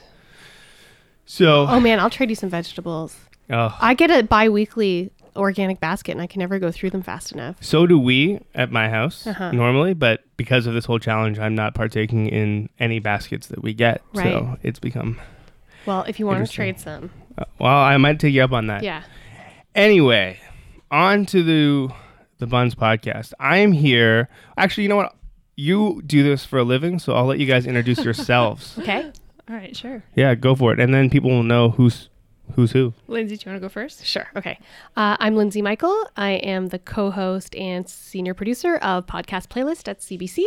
[1.26, 3.16] So, Oh man, I'll trade you some vegetables.
[3.50, 7.32] oh, I get a bi-weekly organic basket, and I can never go through them fast
[7.32, 7.56] enough.
[7.60, 9.52] So do we at my house Uh-huh.
[9.52, 13.74] normally, but because of this whole challenge, I'm not partaking in any baskets that we
[13.74, 14.02] get.
[14.14, 14.24] Right.
[14.32, 15.20] So it's become.
[15.86, 18.68] Well, if you want to trade some, Uh, well, I might take you up on
[18.68, 18.82] that.
[18.82, 19.02] yeah.
[19.74, 20.38] Anyway,
[20.90, 21.92] on to the
[22.38, 23.32] the Buns podcast.
[23.40, 24.28] I am here.
[24.56, 25.14] Actually, you know what?
[25.56, 28.76] You do this for a living, so I'll let you guys introduce yourselves.
[28.78, 29.10] Okay.
[29.48, 30.02] All right, sure.
[30.16, 32.08] yeah, go for it, and then people will know who's
[32.54, 32.92] who's who.
[33.08, 34.04] Lindsay, do you want to go first?
[34.06, 34.26] Sure.
[34.36, 34.58] Okay.
[34.96, 36.08] Uh, I'm Lindsay Michael.
[36.16, 40.44] I am the co-host and senior producer of Podcast Playlist at CBC.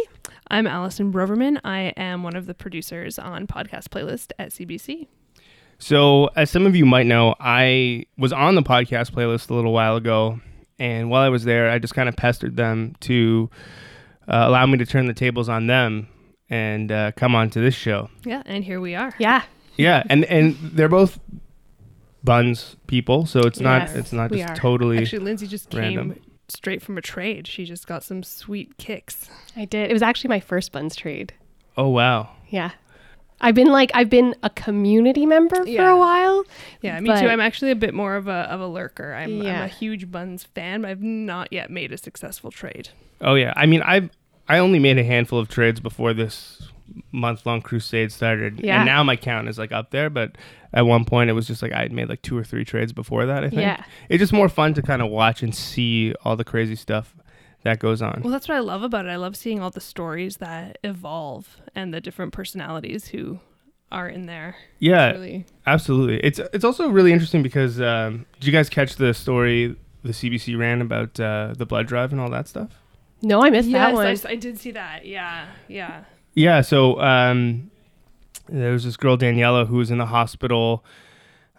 [0.49, 1.59] I'm Allison Broverman.
[1.63, 5.07] I am one of the producers on Podcast Playlist at CBC.
[5.79, 9.73] So, as some of you might know, I was on the podcast playlist a little
[9.73, 10.39] while ago,
[10.79, 13.49] and while I was there, I just kind of pestered them to
[14.27, 16.07] uh, allow me to turn the tables on them
[16.49, 18.09] and uh, come on to this show.
[18.23, 19.13] Yeah, and here we are.
[19.19, 19.43] Yeah.
[19.75, 21.19] Yeah, and and they're both
[22.27, 24.55] buns people, so it's not it's not just are.
[24.55, 26.13] totally Actually, Lindsay just random.
[26.13, 27.47] came straight from a trade.
[27.47, 29.29] She just got some sweet kicks.
[29.55, 29.89] I did.
[29.89, 31.33] It was actually my first buns trade.
[31.75, 32.29] Oh wow.
[32.49, 32.71] Yeah.
[33.39, 36.43] I've been like I've been a community member for a while.
[36.81, 37.27] Yeah, me But- too.
[37.27, 39.13] I'm actually a bit more of a of a lurker.
[39.13, 42.89] I'm, I'm a huge Buns fan, but I've not yet made a successful trade.
[43.21, 43.53] Oh yeah.
[43.55, 44.09] I mean, I've
[44.49, 46.69] I only made a handful of trades before this
[47.11, 48.59] month long crusade started.
[48.63, 48.77] Yeah.
[48.77, 50.37] And now my count is like up there, but
[50.73, 52.93] at one point it was just like I had made like two or three trades
[52.93, 53.61] before that, I think.
[53.61, 53.83] Yeah.
[54.09, 57.15] It's just more fun to kind of watch and see all the crazy stuff
[57.63, 58.21] that goes on.
[58.23, 59.09] Well, that's what I love about it.
[59.09, 63.39] I love seeing all the stories that evolve and the different personalities who
[63.91, 64.55] are in there.
[64.79, 66.17] yeah, It's really absolutely.
[66.19, 70.57] It's it's also really interesting because um, did you guys catch the story the CBC
[70.57, 72.69] ran about uh, the blood drive and all that stuff?
[73.21, 74.05] No, I missed that yes, one.
[74.05, 75.05] I s- I, did see that.
[75.05, 76.03] Yeah, yeah.
[76.37, 77.71] Yeah, so um,
[78.47, 80.85] there was this girl Daniela who was in the hospital,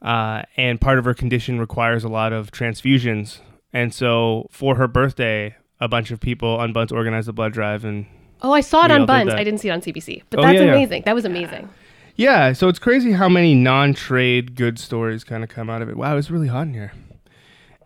[0.03, 3.41] uh, and part of her condition requires a lot of transfusions.
[3.73, 7.85] And so for her birthday, a bunch of people on Buns organized a blood drive,
[7.85, 8.07] and
[8.41, 9.35] oh, I saw it on Buns.
[9.35, 10.23] I didn't see it on CBC.
[10.31, 10.73] But Oh, that's yeah, yeah.
[10.75, 11.03] amazing.
[11.07, 11.69] That was amazing.
[12.15, 15.97] yeah, so it's crazy how many non-trade good stories kind of come out of it.
[15.97, 16.93] Wow, it's really hot in here.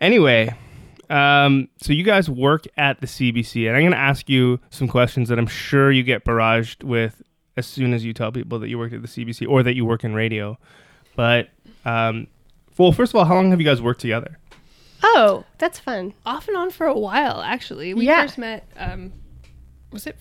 [0.01, 0.55] Anyway,
[1.13, 4.89] um, so you guys work at the CBC, and I'm going to ask you some
[4.89, 7.23] questions that I'm sure you get barraged with
[7.57, 9.85] as soon as you tell people that you worked at the CBC or that you
[9.85, 10.59] work in radio.
[11.15, 11.51] But,
[11.85, 12.27] um,
[12.79, 14.39] well, first of all, how long have you guys worked together?
[15.03, 16.15] Oh, that's fun.
[16.25, 17.93] Off and on for a while, actually.
[17.93, 18.23] We Yeah.
[18.23, 18.67] first met.
[18.79, 19.13] Um,
[19.91, 20.17] was it?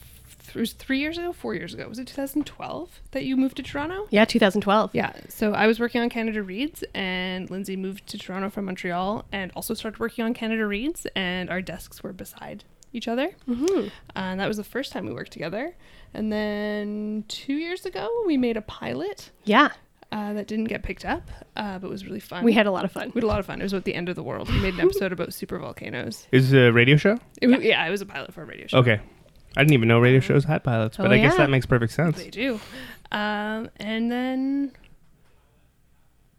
[0.56, 1.88] It was three years ago, four years ago.
[1.88, 4.08] Was it 2012 that you moved to Toronto?
[4.10, 4.92] Yeah, 2012.
[4.94, 5.14] Yeah.
[5.30, 9.52] So I was working on Canada Reads, and Lindsay moved to Toronto from Montreal, and
[9.56, 13.32] also started working on Canada Reads, and our desks were beside each other.
[13.48, 13.88] Mm-hmm.
[14.16, 15.76] And that was the first time we worked together.
[16.14, 19.70] And then two years ago, we made a pilot Yeah,
[20.12, 22.44] uh, that didn't get picked up, uh, but was really fun.
[22.44, 23.12] we had a lot of fun.
[23.14, 23.62] we had a lot of fun.
[23.62, 24.50] It was about the end of the world.
[24.50, 26.28] We made an episode about super volcanoes.
[26.34, 27.18] Is it a radio show?
[27.42, 27.86] It was, yeah.
[27.86, 28.80] it was a pilot for a radio show.
[28.80, 29.00] Okay.
[29.58, 31.92] I didn't even know radio shows had pilots, but Oh, I guess that makes perfect
[31.94, 32.18] sense.
[32.18, 32.60] They do.
[33.12, 34.72] Um, and then,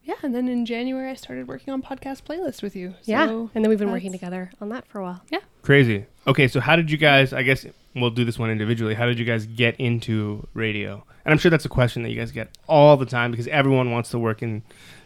[0.05, 2.95] yeah, and then in January, I started working on podcast playlist with you.
[3.05, 5.23] yeah, and then we've been working together on that for a while.
[5.31, 5.41] Yeah.
[5.63, 6.07] Crazy.
[6.27, 7.33] Okay, so how did you guys?
[7.33, 8.95] I guess we'll do this one individually.
[8.95, 11.05] How did you guys get into radio?
[11.25, 13.91] And I'm sure that's a question that you guys get all the time because everyone
[13.93, 14.63] wants to work in,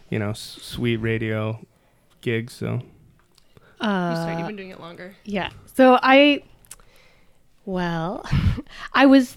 [0.09, 1.61] you know, sweet radio
[2.23, 2.55] gigs.
[2.55, 2.81] So you
[3.83, 5.15] start, you've Uh, been doing it longer.
[5.25, 5.51] yeah.
[5.75, 6.43] So I,
[7.67, 8.25] well,
[8.95, 9.37] I was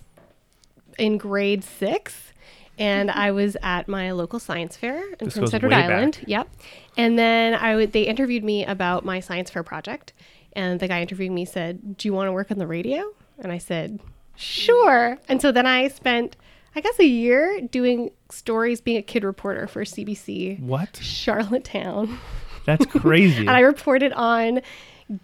[0.98, 2.32] in grade six,
[2.78, 3.20] and mm-hmm.
[3.20, 6.14] I was at my local science fair in This Prince Edward Island.
[6.14, 6.28] back.
[6.28, 6.50] Yep.
[6.98, 10.14] And then I would they interviewed me about my science fair project,
[10.54, 13.52] and the guy interviewing me said, "Do you want to work on the radio?" And
[13.52, 14.00] I said,
[14.36, 16.38] "Sure." And so then I spent,
[16.76, 20.98] I guess, a year doing stories, being a kid reporter for CBC What?
[21.02, 22.20] Charlottetown.
[22.66, 23.40] That's crazy.
[23.48, 24.62] And I reported on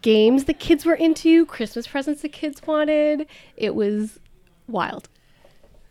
[0.01, 3.27] games the kids were into, Christmas presents the kids wanted.
[3.57, 4.19] It was
[4.67, 5.09] wild.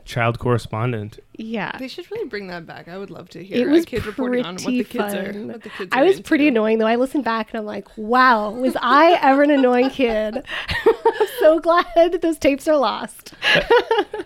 [0.05, 1.19] Child correspondent.
[1.39, 1.79] Yeah.
[1.79, 2.89] They should really bring that back.
[2.89, 5.33] I would love to hear It was a kid reporting on what the kids are.
[5.33, 6.29] What the kids I was into.
[6.29, 6.87] pretty annoying though.
[6.87, 10.45] I listened back and I'm like, wow, was I ever an annoying kid?
[10.87, 13.33] I'm so glad those tapes are lost.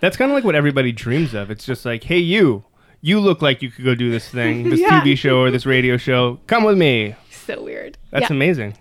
[0.01, 1.49] That's kind of like what everybody dreams of.
[1.49, 2.65] It's just like, hey, you,
[3.01, 5.01] you look like you could go do this thing, this Yeah.
[5.01, 6.41] TV show or this radio show.
[6.49, 7.15] Come with me.
[7.31, 7.97] So weird.
[8.11, 8.75] That's yeah, amazing.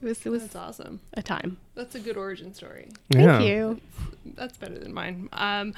[0.00, 1.00] Yeah, it was, it was that's awesome.
[1.14, 1.58] a time.
[1.74, 2.88] That's a good origin story.
[3.10, 3.40] Thank yeah.
[3.40, 3.80] you.
[4.24, 5.28] That's better than mine.
[5.32, 5.74] Um,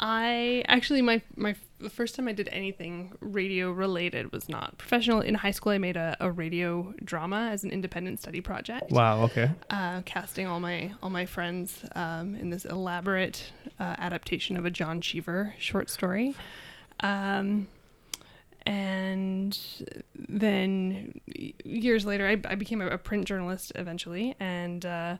[0.00, 5.20] I actually my my the first time I did anything radio related was not professional.
[5.20, 8.90] In high school, I made a, a radio drama as an independent study project.
[8.90, 9.22] Wow.
[9.24, 9.50] Okay.
[9.70, 14.70] uh, casting all my all my friends um, in this elaborate uh, adaptation of a
[14.70, 16.34] John Cheever short story.
[17.00, 17.68] Um,
[18.66, 19.58] and
[20.14, 21.20] then
[21.64, 25.16] years later, I, I became a, print journalist eventually, and uh,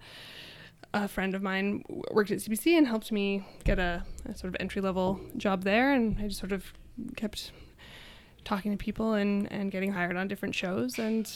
[0.94, 4.56] a friend of mine worked at CBC and helped me get a, a sort of
[4.60, 6.72] entry level job there, and I just sort of
[7.16, 7.52] kept
[8.44, 11.30] talking to people and, and getting hired on different shows, and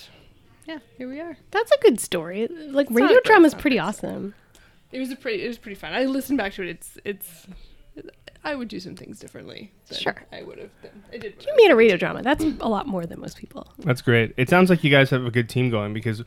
[0.67, 1.37] yeah, here we are.
[1.51, 2.49] That's a good story.
[2.49, 4.35] Like not radio drama is it's pretty awesome.
[4.93, 5.45] It was a pretty.
[5.45, 5.93] It was pretty fun.
[5.93, 6.69] I listened back to it.
[6.69, 7.47] It's it's.
[8.47, 9.73] I would do some things differently.
[9.89, 10.25] Than Sure.
[10.33, 10.71] I would have.
[10.81, 11.03] Done.
[11.13, 11.35] I did.
[11.45, 12.23] You I made a radio drama.
[12.23, 13.73] That's a lot more than most people.
[13.81, 14.35] That's great.
[14.37, 16.27] It sounds like you guys have a good team going because it,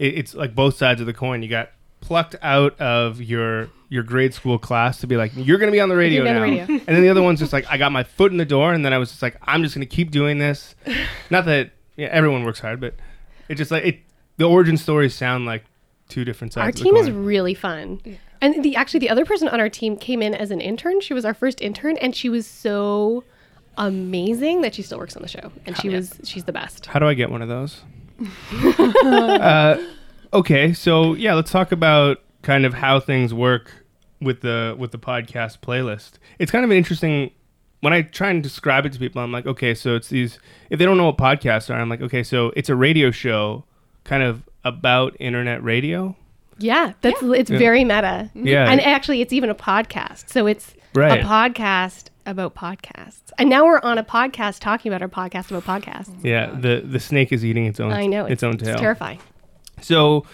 [0.00, 1.44] it's like both sides of the coin.
[1.44, 5.68] You got plucked out of your your grade school class to be like, you're going
[5.68, 6.34] to be on the radio on now.
[6.34, 6.64] the radio.
[6.64, 8.84] and then the other one's just like, I got my foot in the door, and
[8.84, 10.74] then I was just like, I'm just going to keep doing this.
[11.30, 12.94] Not that yeah, everyone works hard, but
[13.48, 14.00] it just like it.
[14.38, 15.64] The origin stories sound like
[16.08, 16.64] two different sides.
[16.64, 18.00] Our of the team is really fun.
[18.40, 21.00] And the actually the other person on our team came in as an intern.
[21.00, 23.24] She was our first intern and she was so
[23.76, 25.52] amazing that she still works on the show.
[25.66, 26.86] And she was she's the best.
[26.86, 27.82] How do I get one of those?
[29.04, 29.82] uh,
[30.32, 33.72] okay, so yeah, let's talk about kind of how things work
[34.20, 36.12] with the with the podcast playlist.
[36.38, 37.30] It's kind of an interesting
[37.80, 39.22] when I try and describe it to people.
[39.22, 40.38] I'm like, okay, so it's these.
[40.68, 43.64] If they don't know what podcasts are, I'm like, okay, so it's a radio show,
[44.04, 46.16] kind of about internet radio.
[46.60, 48.30] Yeah, that's it's very meta.
[48.34, 48.70] Yeah.
[48.70, 50.28] And actually it's even a podcast.
[50.30, 51.20] So it's Right.
[51.20, 53.30] a podcast about podcasts.
[53.38, 56.12] And now we're on a podcast talking about our podcast about podcasts.
[56.24, 57.92] Yeah, the the snake is eating its own.
[57.92, 58.70] I know its, own tail.
[58.70, 59.20] It's terrifying.
[59.80, 60.26] So,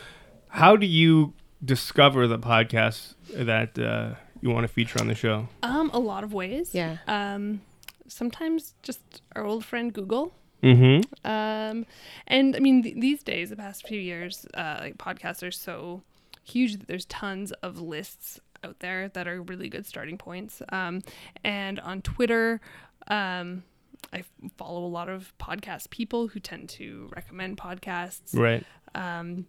[0.48, 5.48] how do you discover the podcasts that uh, you want to feature on the show?
[5.62, 6.74] Um, a lot of ways.
[6.74, 6.96] Yeah.
[7.06, 7.60] Um,
[8.08, 10.32] sometimes just our old friend Google.
[10.62, 11.02] Mm-hmm.
[11.30, 11.86] Um,
[12.26, 16.02] and I mean, th- these days, the past few years, uh, like podcasts are so
[16.47, 20.62] huge that there's tons of lists out there that are really good starting points.
[20.70, 21.03] Um,
[21.44, 22.61] and on Twitter,
[23.09, 23.64] um,
[24.12, 28.34] I f- follow a lot of podcast people who tend to recommend podcasts.
[28.34, 28.64] Right.
[28.94, 29.47] Um,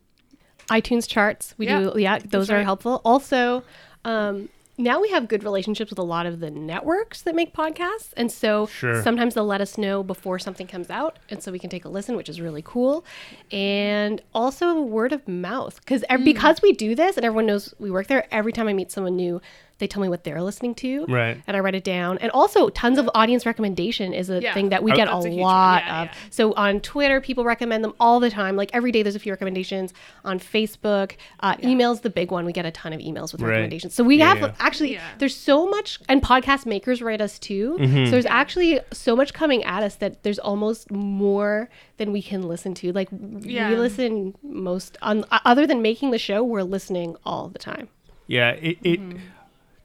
[0.70, 1.54] iTunes charts.
[1.58, 2.64] We Yeah, do, yeah, those are right.
[2.66, 3.02] helpful.
[3.06, 3.64] Also,
[4.04, 8.10] um, now we have good relationships with a lot of the networks that make podcasts.
[8.16, 9.02] And so Sure.
[9.02, 11.18] sometimes they'll let us know before something comes out.
[11.30, 13.04] And so we can take a listen, which is really cool.
[13.52, 15.80] And also word of mouth.
[15.80, 16.24] Because Mm.
[16.24, 19.16] because we do this and everyone knows we work there, every time I meet someone
[19.16, 19.42] new,
[19.80, 21.06] they tell me what they're listening to.
[21.06, 21.42] Right.
[21.46, 22.18] And I write it down.
[22.18, 24.54] And also, tons of audience recommendation is a Yeah.
[24.54, 26.08] thing that we Oh, get a that's a huge lot Yeah, of.
[26.08, 26.14] yeah.
[26.32, 28.56] So on Twitter, people recommend them all the time.
[28.56, 29.94] Like every day, there's a few recommendations.
[30.26, 32.46] On Facebook, uh, emails the big one.
[32.46, 33.50] We get a ton of emails with Right.
[33.50, 33.94] recommendations.
[33.94, 34.52] So we Yeah, have yeah.
[34.60, 35.02] actually Yeah.
[35.20, 37.78] there's so much, and podcast makers write us too.
[37.80, 38.06] Mm-hmm.
[38.06, 42.42] So there's actually so much coming at us that there's almost more than we can
[42.48, 42.92] listen to.
[42.92, 43.10] Like
[43.42, 43.70] Yeah.
[43.70, 47.90] we listen most on other than making the show, we're listening all the time.
[48.28, 49.00] Yeah, it, it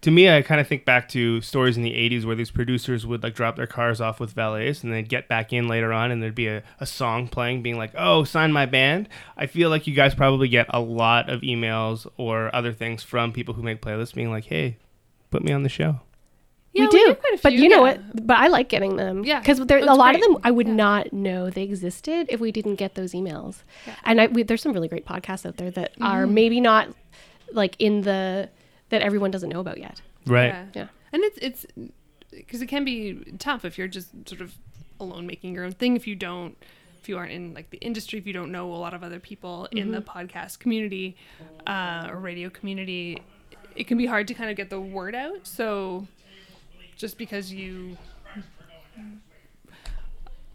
[0.03, 3.07] to me, I kind of think back to stories in the '80s where these producers
[3.07, 6.11] would like drop their cars off with valets, and they'd get back in later on,
[6.11, 9.71] and there'd be a, a song playing, being like, "Oh, sign my band." I feel
[9.71, 13.63] like you guys probably get a lot of emails or other things from people who
[13.63, 14.77] make playlists, being like, "Hey,
[15.31, 16.01] put me on the show."
[16.75, 18.27] Yeah, we do, get quite a but few, you know what?
[18.27, 19.25] But I like getting them.
[19.25, 22.41] Yeah, because there a that's lot of them I would not know they existed if
[22.41, 23.57] we didn't get those emails.
[24.05, 26.35] And I, we, there's some really great podcasts out there that are Mm-hmm.
[26.35, 26.89] maybe not
[27.53, 28.49] like in the
[28.93, 30.03] that everyone doesn't know about yet.
[30.26, 30.49] Right.
[30.49, 30.66] Yeah.
[30.74, 30.86] Yeah.
[31.14, 31.66] And it's it's
[32.30, 34.55] because it can be tough if you're just sort of
[35.01, 35.97] alone making your own thing.
[35.97, 36.57] If you don't,
[37.01, 39.18] if you aren't in like the industry, if you don't know a lot of other
[39.18, 41.16] people in the podcast community
[41.66, 43.22] uh, or radio community,
[43.74, 45.47] it can be hard to kind of get the word out.
[45.47, 46.07] So
[46.97, 47.97] just because you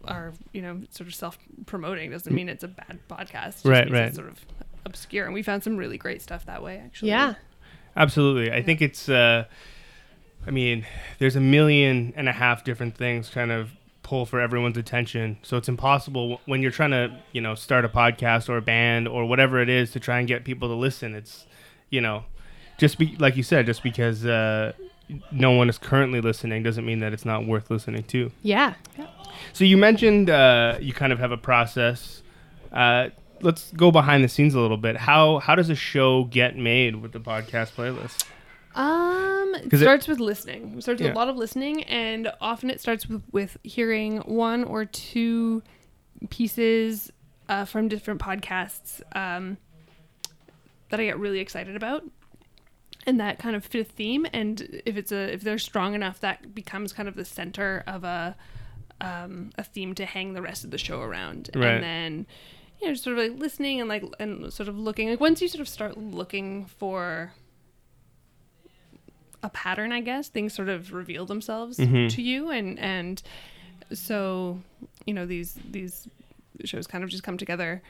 [0.04, 3.54] are you know sort of self promoting doesn't mean it's a bad podcast.
[3.54, 4.02] Just Right, right.
[4.04, 4.38] It's sort of
[4.84, 6.78] obscure, and we found some really great stuff that way.
[6.78, 7.34] Actually, Yeah.
[7.98, 8.52] Absolutely.
[8.52, 9.44] I think it's, uh,
[10.46, 10.86] I mean,
[11.18, 13.72] there's a million and a half different things kind of
[14.04, 15.36] pull for everyone's attention.
[15.42, 19.08] So it's impossible when you're trying to, you know, start a podcast or a band
[19.08, 21.14] or whatever it is to try and get people to listen.
[21.14, 21.46] It's,
[21.90, 22.24] you know,
[22.78, 24.72] just be like you said, just because uh,
[25.32, 28.30] no one is currently listening doesn't mean that it's not worth listening to.
[28.42, 28.74] Yeah.
[29.52, 32.22] So you mentioned uh, you kind of have a process.
[32.72, 33.08] Uh,
[33.42, 34.96] let's go behind the scenes a little bit.
[34.96, 38.24] How how does a show get made with the podcast playlist?
[38.74, 40.74] Um, it- starts with listening.
[40.78, 41.14] It starts with Yeah.
[41.14, 45.62] a lot of listening, and often it starts with, with hearing one or two
[46.30, 47.10] pieces
[47.48, 49.56] uh, from different podcasts um,
[50.90, 52.04] that I get really excited about,
[53.06, 54.26] and that kind of fit a theme.
[54.32, 58.04] And if it's a if they're strong enough, that becomes kind of the center of
[58.04, 58.36] a
[59.00, 61.50] um, a theme to hang the rest of the show around.
[61.54, 61.66] Right.
[61.66, 62.26] And then
[62.80, 65.40] you know, just sort of like listening and like and sort of looking like once
[65.42, 67.32] you sort of start looking for
[69.42, 72.10] a pattern, I guess, things sort of reveal themselves Mhm.
[72.14, 73.22] to you and and
[73.92, 74.60] so
[75.06, 76.08] you know these these
[76.64, 77.82] shows kind of just come together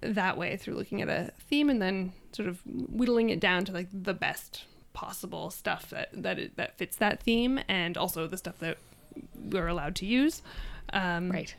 [0.00, 3.72] that way through looking at a theme and then sort of whittling it down to
[3.72, 8.36] like the best possible stuff that that it, that fits that theme and also the
[8.36, 8.78] stuff that
[9.34, 10.42] we're allowed to use.
[10.92, 11.54] Um, Right.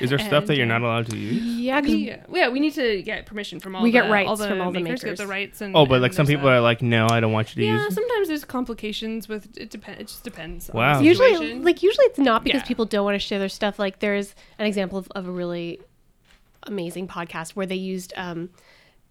[0.00, 1.42] Is there stuff that you're uh, not allowed to use?
[1.42, 1.80] Yeah.
[1.80, 3.82] 'cause we, yeah, we need to get permission from all.
[3.82, 5.02] We the, get rights all the from all the makers.
[5.02, 5.74] Get the rights and.
[5.74, 7.66] Oh, but and like some people a- are like, no, I don't want you to
[7.66, 7.92] Yeah, use.
[7.92, 7.94] it.
[7.94, 9.70] sometimes there's complications with it.
[9.70, 10.00] Depend.
[10.00, 10.68] It just depends.
[10.70, 10.98] on Wow.
[10.98, 12.66] the usually like usually it's not because Yeah.
[12.68, 15.80] people don't want to share their stuff like there's an example of, of a really
[16.64, 18.50] amazing podcast where they used um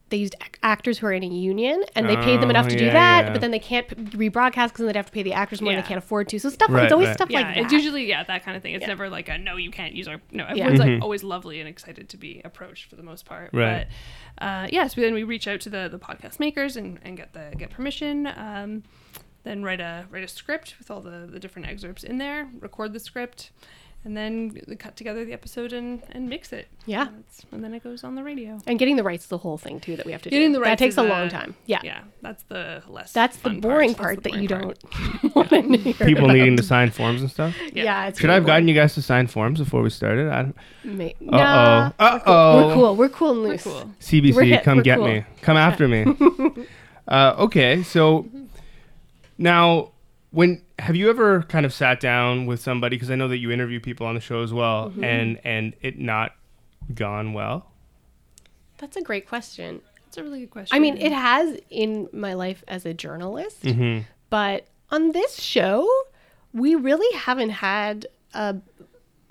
[0.09, 2.77] they used actors who are in a union and they paid them Oh, enough to
[2.77, 3.31] do yeah, that yeah.
[3.31, 3.95] but then they can't p-
[4.29, 6.49] rebroadcast because they'd have to pay the actors more and they can't afford to so
[6.49, 7.17] stuff Right, it's always right.
[7.17, 8.75] stuff yeah, like that it's usually yeah that kind of thing.
[8.75, 8.87] It's Yeah.
[8.89, 10.43] never like a no, you can't use our no.
[10.53, 10.65] Yeah.
[10.67, 10.93] Everyone's Mhm.
[10.95, 13.49] like always lovely and excited to be approached for the most part.
[13.51, 13.87] Right.
[14.37, 17.17] But uh, yeah, so then we reach out to the the podcast makers and, and
[17.17, 18.27] get the get permission.
[18.27, 18.83] Um,
[19.43, 22.47] then write a write a script with all the the different excerpts in there.
[22.59, 23.51] Record the script.
[24.05, 26.67] And then cut together the episode and, and mix it.
[26.85, 27.07] Yeah.
[27.07, 28.59] And, it's- and then it goes on the radio.
[28.67, 30.53] and getting the rights is the whole thing too that we have to Getting do
[30.53, 33.11] the that rights takes is a a- long time yeah, Yeah, that's the less.
[33.13, 35.51] that's the fun boring That's part, the that you boring don't part.
[35.51, 36.33] want to hear People about.
[36.35, 37.55] needing to sign forms and stuff.
[37.73, 40.29] yeah, it's Should I have gotten you guys to sign forms before we started?
[40.31, 42.05] I don't, Ma- uh Nah, oh.
[42.05, 42.19] Uh
[42.57, 42.73] we're oh.
[42.75, 43.91] cool we're cool and We're loose cool.
[43.99, 45.07] CBC, We're come we're get cool.
[45.07, 45.25] me.
[45.41, 46.05] Come after me.
[47.07, 48.27] uh, okay, so
[49.37, 49.91] now
[50.31, 53.51] when have you ever kind of sat down with somebody because I know that you
[53.51, 55.03] interview people on the show as well Mm-hmm.
[55.03, 56.35] and and it not
[56.93, 57.71] gone well?
[58.77, 60.75] that's a great question That's a really good question.
[60.75, 64.03] I mean, it has in my life as a journalist, Mhm.
[64.29, 65.87] but on this show,
[66.53, 68.57] we really haven't had a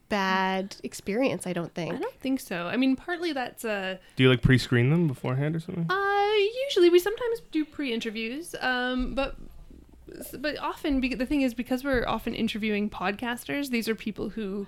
[0.08, 1.46] bad experience.
[1.46, 1.94] I don't think.
[1.94, 2.66] I don't think so.
[2.66, 3.98] I mean, partly that's a.
[4.16, 5.86] Do you like pre-screen them beforehand or something?
[5.90, 6.30] uh
[6.66, 9.36] usually we sometimes do pre-interviews, um, but
[10.38, 14.66] but often the thing is because we're often interviewing podcasters, these are people who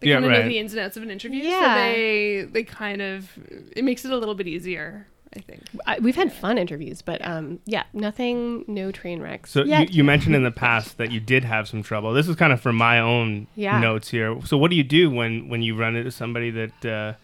[0.00, 0.42] they Yeah, kind of right.
[0.42, 1.74] know the ins and outs of an interview, so Yeah.
[1.74, 3.30] they they kind of
[3.76, 5.06] it makes it a little bit easier.
[5.36, 5.62] I think.
[5.84, 9.50] I, we've had fun interviews, but um, yeah, nothing, no train wrecks.
[9.50, 12.12] So you, you mentioned in the past that you did have some trouble.
[12.12, 13.80] This is kind of from my own Yeah.
[13.80, 14.38] notes here.
[14.44, 17.14] So what do you do when when you run into somebody that uh,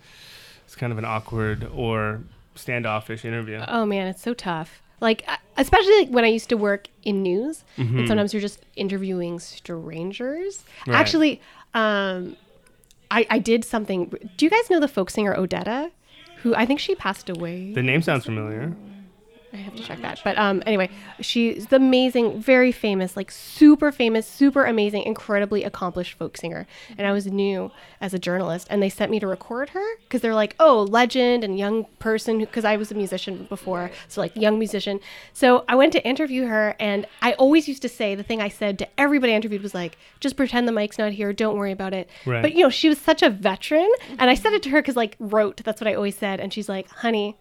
[0.66, 2.22] is kind of an awkward or
[2.56, 3.62] standoffish interview?
[3.68, 4.82] Oh man, it's so tough.
[5.00, 7.98] Like uh, especially when I used to work in news, Mhm.
[8.00, 10.64] and sometimes you're just interviewing strangers.
[10.86, 10.96] Right.
[10.96, 11.40] Actually,
[11.74, 12.36] um,
[13.10, 14.12] I I did something.
[14.36, 15.90] Do you guys know the folk singer Odetta?
[16.42, 17.72] Who I think she passed away.
[17.72, 18.74] The name sounds familiar.
[19.52, 20.20] I have to check that.
[20.22, 20.90] But um, anyway,
[21.20, 26.66] she's the amazing, very famous, like super famous, super amazing, incredibly accomplished folk singer.
[26.96, 30.20] And I was new as a journalist, and they sent me to record her because
[30.20, 34.36] they're like, oh, legend and young person, because I was a musician before, so like
[34.36, 35.00] young musician.
[35.32, 38.48] So I went to interview her, and I always used to say the thing I
[38.48, 41.72] said to everybody I interviewed was like, just pretend the mic's not here, don't worry
[41.72, 42.08] about it.
[42.24, 42.42] Right.
[42.42, 44.96] But you know, she was such a veteran, and I said it to her because
[44.96, 47.36] like wrote, that's what I always said, and she's like, honey.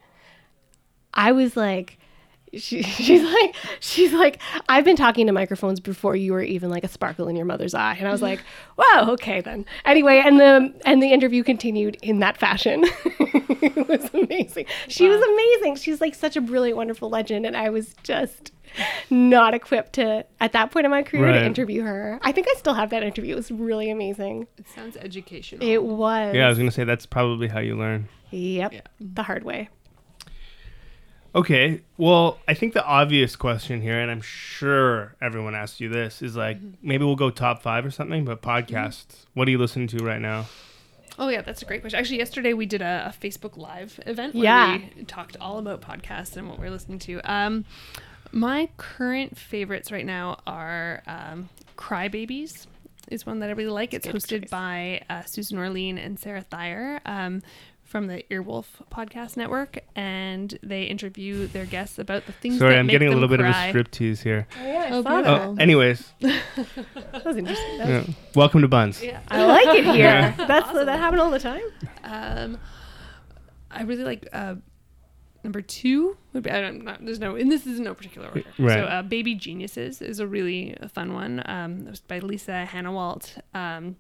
[1.14, 1.98] I was like,
[2.54, 6.84] she, she's like, she's like, I've been talking to microphones before you were even like
[6.84, 8.40] a sparkle in your mother's eye, and I was like,
[8.78, 9.66] wow, okay then.
[9.86, 12.86] Anyway, and the and the interview continued in that fashion.
[13.06, 14.66] it was amazing.
[14.88, 15.76] She was amazing.
[15.76, 18.52] She's like such a brilliant, wonderful legend, and I was just
[19.10, 21.40] not equipped to at that point in my career Right.
[21.40, 22.20] to interview her.
[22.22, 23.34] I think I still have that interview.
[23.34, 24.46] It was really amazing.
[24.58, 25.68] It sounds educational.
[25.68, 26.36] It was.
[26.36, 28.08] Yeah, I was gonna say that's probably how you learn.
[28.32, 28.74] Yep.
[28.74, 28.82] Yeah.
[29.00, 29.70] The hard way.
[31.36, 31.82] Okay.
[31.98, 36.36] Well, I think the obvious question here, and I'm sure everyone asked you this, is
[36.36, 36.70] like Mm-hmm.
[36.88, 38.26] maybe we'll go top five or something.
[38.26, 40.46] But podcasts, what are you listening to right now?
[41.20, 42.00] Oh yeah, that's a great question.
[42.00, 44.80] Actually, yesterday we did a, a Facebook Live event where Yeah.
[44.98, 47.20] we talked all about podcasts and what we're listening to.
[47.32, 47.66] Um,
[48.32, 52.68] my current favorites right now are um, Crybabies
[53.10, 53.94] is one that I really like.
[53.94, 54.50] It's Good hosted choice.
[54.50, 57.42] by uh, Susan Orlean and Sarah Thyre um,
[57.90, 62.60] from the Earwolf Podcast Network, and they interview their guests about the things.
[62.60, 63.66] Sorry, that I'm make getting a them little bit cry.
[63.66, 64.48] of a striptease here.
[64.62, 65.50] Oh, yeah, I Oh, saw beautiful.
[65.50, 67.78] Oh, anyways, That was interesting.
[67.80, 68.14] That was- yeah.
[68.36, 69.02] welcome to Buns.
[69.04, 69.20] Yeah.
[69.28, 69.96] I like it here.
[69.96, 70.32] Yeah.
[70.46, 71.64] That's that happen all the time.
[72.04, 72.58] Um,
[73.72, 74.56] I really like uh,
[75.44, 78.28] number two would be I don't not, there's no and this is in no particular
[78.28, 78.44] order.
[78.60, 78.74] Right.
[78.76, 81.42] So uh, Baby Geniuses is a really fun one.
[81.46, 83.40] Um, it was by Lisa Hanawalt.
[83.56, 83.96] Um,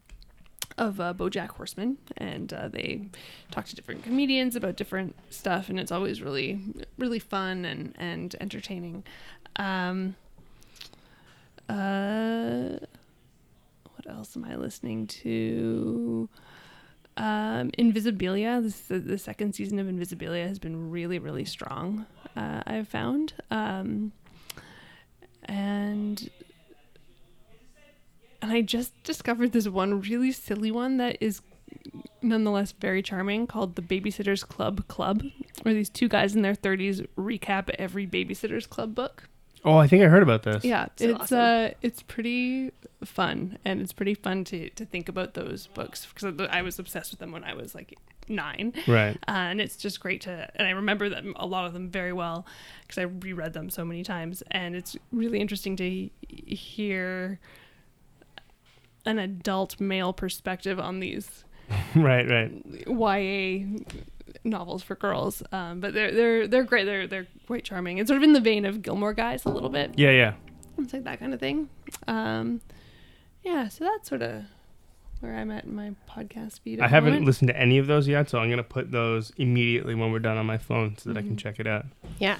[0.79, 3.09] of uh, BoJack Horseman, and uh, they
[3.51, 6.59] talk to different comedians about different stuff, and it's always really,
[6.97, 9.03] really fun and and entertaining.
[9.57, 10.15] Um,
[11.67, 12.79] uh,
[13.93, 16.29] what else am I listening to?
[17.17, 22.05] Um, Invisibilia, this the, the second season of Invisibilia has been really, really strong.
[22.37, 24.13] Uh, I've found, um,
[25.43, 26.29] and
[28.41, 31.41] and I just discovered this one really silly one that is
[32.21, 35.23] nonetheless very charming called the Babysitters Club Club,
[35.63, 39.23] where these two guys in their thirties recap every Babysitters Club book.
[39.65, 40.63] Oh, I think I heard about this.
[40.63, 41.37] Yeah, So it's awesome.
[41.39, 42.71] uh, it's pretty
[43.03, 47.11] fun, and it's pretty fun to to think about those books because I was obsessed
[47.11, 47.95] with them when I was like
[48.29, 49.17] nine, Right.
[49.27, 52.13] uh, and it's just great to and I remember them a lot of them very
[52.13, 52.45] well
[52.81, 56.11] because I reread them so many times, and it's really interesting to he-
[56.55, 57.39] hear
[59.05, 61.43] an adult male perspective on these
[61.95, 62.27] right.
[62.29, 62.51] Right.
[62.87, 63.65] YA
[64.43, 65.43] novels for girls.
[65.51, 66.85] Um, but they're they're they're great.
[66.85, 67.97] They're they're quite charming.
[67.99, 69.91] It's sort of in the vein of Gilmore Guys a little bit.
[69.97, 70.11] Yeah.
[70.11, 70.33] Yeah.
[70.79, 71.69] It's like that kind of thing.
[72.07, 72.61] Um,
[73.43, 74.43] yeah, so that's sort of
[75.19, 76.79] where I'm at in my podcast feed.
[76.79, 77.25] at I haven't moment.
[77.27, 80.37] listened to any of those yet, so I'm gonna put those immediately when we're done
[80.37, 81.85] on my phone so that I can check it out.
[82.19, 82.39] Yeah.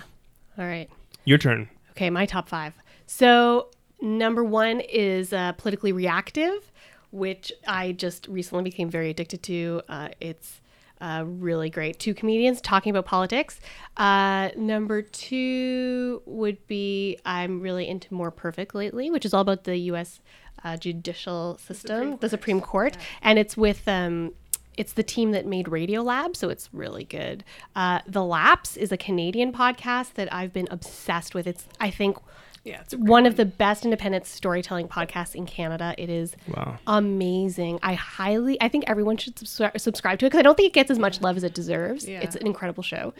[0.58, 0.90] All right.
[1.26, 1.70] Your turn.
[1.92, 2.74] Okay, my top five.
[3.06, 3.70] So
[4.02, 6.72] number one is uh, politically reactive,
[7.12, 9.82] which I just recently became very addicted to.
[9.90, 10.62] Uh, it's
[11.02, 12.00] uh, really great.
[12.00, 13.60] Two comedians talking about politics.
[13.98, 19.64] Uh, number two would be I'm really into More Perfect lately, which is all about
[19.64, 20.20] the U.S.
[20.64, 24.34] Uh, judicial system, the Supreme Court, and it's with um,
[24.76, 27.44] it's the team that made Radio Lab, so it's really good.
[27.76, 31.48] Uh, the Lapse is a Canadian podcast that I've been obsessed with.
[31.48, 32.18] It's I think
[32.66, 35.96] Yeah, it's one of the best independent storytelling podcasts in Canada.
[35.98, 36.78] It is Wow.
[36.88, 37.80] amazing.
[37.82, 40.74] I highly, I think everyone should subscri- subscribe to it because I don't think it
[40.74, 42.08] gets as much love as it deserves.
[42.08, 42.20] Yeah.
[42.22, 43.14] It's an incredible show.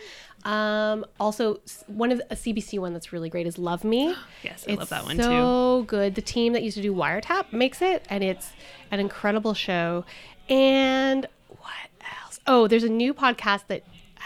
[0.44, 4.14] Um, also, one of a CBC one that's really great is Love Me.
[4.44, 5.24] Yes, I it's love that one too.
[5.24, 6.16] so good.
[6.16, 8.52] The team that used to do Wiretap makes it, and it's
[8.92, 10.06] an incredible show.
[10.50, 11.90] And what
[12.24, 12.40] else?
[12.48, 13.84] Oh, there's a new podcast that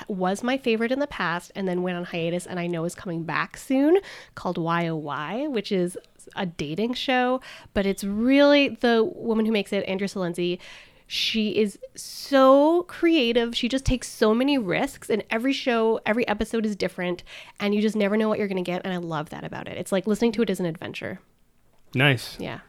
[0.08, 2.96] was my favorite in the past and then went on hiatus and I know is
[2.96, 3.98] coming back soon
[4.36, 5.98] called YOY, which is
[6.36, 7.42] a dating show,
[7.74, 10.60] but it's really the woman who makes it, Andrea Silenzi.
[11.06, 13.56] She is so creative.
[13.56, 17.24] She just takes so many risks, and every show, every episode is different,
[17.60, 18.82] and you just never know what you're going to get.
[18.84, 19.78] And I love that about it.
[19.78, 21.20] It's like listening to it as an adventure.
[21.94, 22.38] Nice.
[22.40, 22.62] Yeah.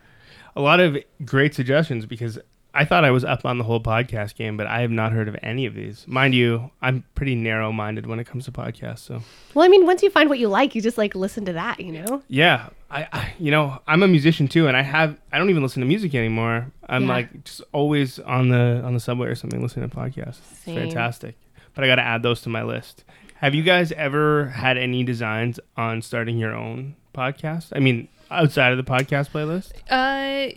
[0.57, 2.39] A lot of great suggestions because
[2.77, 5.29] I thought I was up on the whole podcast game, but I have not heard
[5.29, 6.05] of any of these.
[6.09, 8.99] Mind you, I'm pretty narrow minded when it comes to podcasts.
[8.99, 9.22] So
[9.55, 11.79] Well, I mean, once you find what you like, you just like listen to that,
[11.81, 12.22] you know?
[12.29, 15.62] yeah, I, I you know I'm a musician too, and I have I don't even
[15.62, 16.66] listen to music anymore.
[16.89, 17.09] I'm Yeah.
[17.09, 20.41] like just always on the on the subway or something listening to podcasts.
[20.53, 21.37] It's fantastic.
[21.75, 23.05] But I got to add those to my list.
[23.37, 27.72] Have you guys ever had any designs on starting your own podcast?
[27.75, 29.72] I mean, outside of the podcast playlist?
[29.91, 30.55] Uh,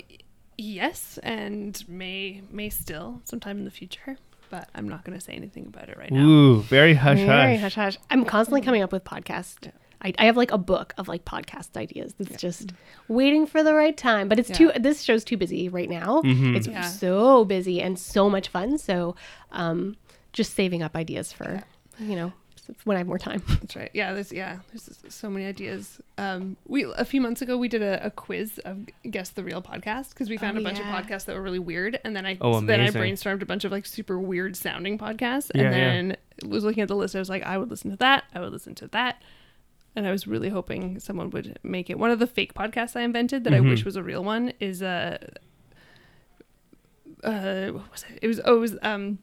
[0.58, 4.18] yes, and may may still sometime in the future,
[4.50, 6.20] but I'm not going to say anything about it right now.
[6.26, 7.28] Ooh, very hush hush.
[7.28, 7.76] Very hush.
[7.76, 8.04] hush hush.
[8.10, 9.72] I'm constantly coming up with podcast.
[10.00, 12.72] I, I have like a book of like podcast ideas that's just
[13.08, 14.28] waiting for the right time.
[14.30, 14.72] But it's too.
[14.80, 16.22] This show's too busy right now.
[16.24, 16.82] It's Yeah.
[16.82, 18.78] so busy and so much fun.
[18.78, 19.16] So,
[19.52, 19.96] um,
[20.34, 21.64] just saving up ideas for
[22.00, 22.32] you know
[22.84, 23.42] when I have more time.
[23.48, 23.90] That's right.
[23.94, 26.00] Yeah, there's yeah, there's so many ideas.
[26.18, 29.62] Um, we a few months ago we did a, a quiz of guess the real
[29.62, 30.98] podcast because we found Oh, a bunch yeah.
[30.98, 33.64] of podcasts that were really weird, and then I Oh, then I brainstormed a bunch
[33.66, 35.80] of like super weird sounding podcasts, Yeah, and yeah.
[36.42, 37.16] then was looking at the list.
[37.16, 38.26] I was like, I would listen to that.
[38.36, 39.22] I would listen to that.
[39.96, 41.98] And I was really hoping someone would make it.
[41.98, 43.58] One of the fake podcasts I invented that Mhm.
[43.58, 45.18] I wish was a real one is uh,
[47.24, 48.20] uh, what was it?
[48.22, 49.18] It was oh, it was um,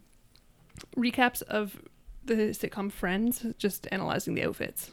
[0.97, 1.81] recaps of
[2.27, 4.91] the sitcom Friends, just analyzing the outfits.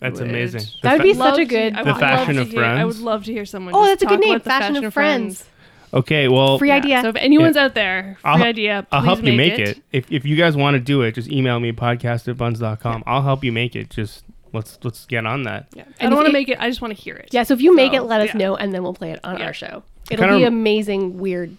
[0.00, 0.60] That's Would- amazing.
[0.60, 2.46] The That would fa- be such Love a to- good I The would Fashion love
[2.46, 3.02] of to hear- I would Friends.
[3.04, 3.74] love to hear someone.
[3.74, 5.44] Oh, just that's a good talk name, about the Fashion of Friends.
[5.92, 6.28] okay.
[6.28, 7.02] Well, Free idea.
[7.02, 9.82] So if anyone's out there, free I'll- idea, I'll please help you make make it.
[9.92, 13.02] If if you guys want to do it, just email me podcast at buns.com.
[13.06, 13.90] I'll help you make it.
[13.90, 15.66] Just let's let's get on that.
[15.74, 15.82] Yeah.
[15.82, 16.58] I And don't if want to it- make it.
[16.60, 17.30] I just want to hear it.
[17.32, 18.38] Yeah, so if you make So, it, let us yeah.
[18.38, 19.46] know, and then we'll play it on Yeah.
[19.46, 19.82] our show.
[20.10, 21.56] It'll Kinda- be amazing, weird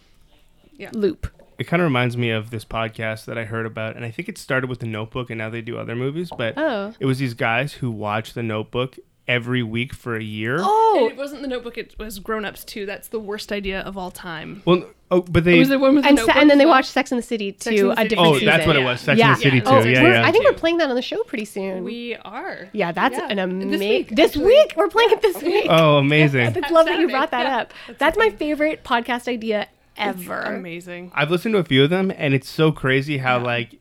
[0.78, 0.90] Yeah.
[0.94, 1.28] loop.
[1.60, 4.30] It kind of reminds me of this podcast that I heard about, and I think
[4.30, 6.30] it started with The Notebook, and now they do other movies.
[6.36, 6.94] But Oh.
[7.00, 10.58] it was these guys who watched The Notebook every week for a year.
[10.60, 10.94] Oh!
[10.96, 11.78] And Oh, it wasn't the Notebook.
[11.78, 12.86] It was Grown Ups too.
[12.88, 14.64] That's the worst idea of all time.
[14.66, 15.60] Well, oh, but It they.
[15.60, 16.42] was the one with and, the se- Notebook.
[16.42, 18.08] and then they watched Sex in the City Sex to and the a City.
[18.10, 18.46] different oh, season.
[18.48, 19.02] that's what it was.
[19.02, 19.28] Sex yeah.
[19.28, 19.64] and the City Yeah.
[19.64, 19.70] too.
[19.70, 20.26] Oh, yeah, yeah.
[20.26, 21.84] I think we're playing that on the show pretty soon.
[21.84, 22.70] We are.
[22.74, 23.28] yeah, that's Yeah.
[23.30, 23.80] an This amazing.
[23.90, 25.68] week, This week, we're playing it this week.
[25.70, 26.48] oh, amazing.
[26.64, 27.58] I love that you brought that Yeah.
[27.58, 27.74] up.
[28.00, 29.68] That's my favorite podcast idea
[30.00, 30.40] ever.
[30.42, 31.12] Amazing.
[31.14, 33.44] I've listened to a few of them, and it's so crazy how Yeah.
[33.44, 33.76] like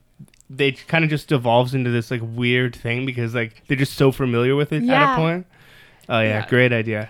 [0.49, 4.11] they kind of just devolves into this like weird thing because like they're just so
[4.11, 5.45] familiar with it at a point.
[6.07, 6.47] Oh yeah, Yeah.
[6.47, 7.09] great idea.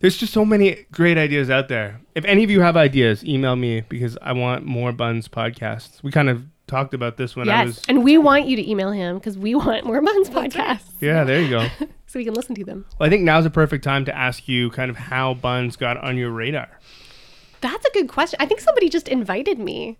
[0.00, 2.00] There's just so many great ideas out there.
[2.14, 6.02] If any of you have ideas, email me because I want more Buns podcasts.
[6.02, 7.82] We kind of talked about this when I was.
[7.88, 11.40] and we want you to email him because we want more Buns podcasts Yeah, there
[11.40, 11.66] you go.
[12.06, 12.84] so we can listen to them.
[12.98, 15.96] Well, I think now's a perfect time to ask you kind of how Buns got
[15.96, 16.68] on your radar.
[17.64, 18.36] That's a good question.
[18.40, 19.98] I think somebody just invited me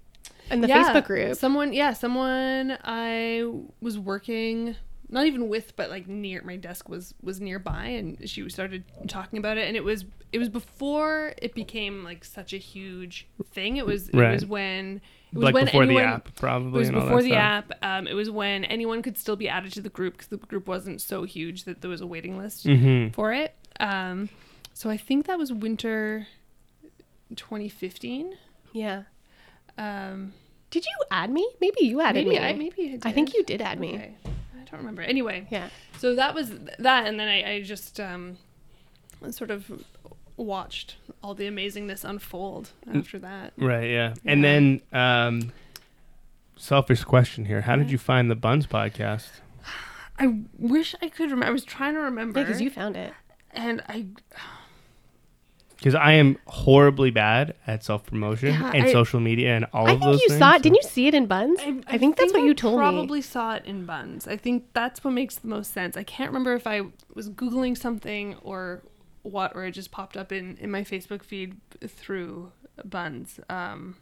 [0.50, 0.84] in the Yeah.
[0.92, 1.34] Facebook group.
[1.36, 3.44] Someone, yeah, someone I
[3.80, 4.76] was working,
[5.08, 9.38] not even with, but like near my desk was was nearby, and she started talking
[9.38, 13.76] about it, and it was it was before it became like such a huge thing.
[13.78, 15.00] It was it was when
[15.32, 16.76] it was Like when before anyone, the app, probably.
[16.76, 17.78] It was and all before that the stuff.
[17.82, 17.84] app.
[18.00, 20.66] Um, it was when anyone could still be added to the group because the group
[20.68, 23.12] wasn't so huge that there was a waiting list Mm-hmm.
[23.14, 23.54] for it.
[23.80, 24.28] Um,
[24.74, 26.26] so I think that was winter
[27.34, 28.36] 2015.
[28.72, 29.02] yeah.
[29.76, 30.32] Um,
[30.70, 31.48] Did you add me?
[31.60, 32.44] Maybe you added maybe me.
[32.44, 33.94] I maybe I think you did add me.
[33.94, 34.14] Okay.
[34.24, 35.02] I don't remember.
[35.02, 35.68] Anyway, Yeah.
[35.98, 38.38] so that was that, and then I, I just um,
[39.30, 39.82] sort of
[40.36, 43.52] watched all the amazingness unfold after that.
[43.56, 44.14] Right, yeah.
[44.24, 45.52] And then, um,
[46.56, 47.62] selfish question here.
[47.62, 49.28] How did you find the Buns podcast?
[50.18, 51.46] I wish I could remember.
[51.46, 53.12] I was trying to remember, Yeah, because you found it.
[53.52, 54.06] and I
[55.84, 59.82] Because I am horribly bad at self promotion Yeah, and I- social media and all
[59.86, 60.06] of that.
[60.06, 60.38] I think you things.
[60.38, 60.56] saw it.
[60.56, 61.60] so- Didn't you see it in Buns?
[61.86, 62.78] I, think that's what I you told me.
[62.80, 64.26] Probably saw it in buns.
[64.26, 65.94] I think that's what makes the most sense.
[65.98, 66.80] I can't remember if I
[67.12, 68.82] was googling something or
[69.24, 71.56] what, or it just popped up in in my Facebook feed
[71.86, 72.50] through
[72.82, 73.38] buns.
[73.50, 73.96] Um,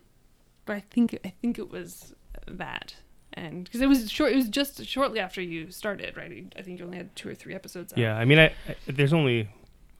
[0.66, 2.14] but I think I think it was
[2.46, 2.94] that,
[3.32, 6.30] and because it was short, it was just shortly after you started, right?
[6.56, 7.92] I think you only had two or three episodes.
[7.92, 7.98] Out.
[7.98, 9.48] Yeah, I mean, I, I there's only,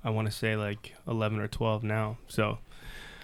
[0.05, 2.19] I want to say like 11 or 12 now.
[2.29, 2.59] So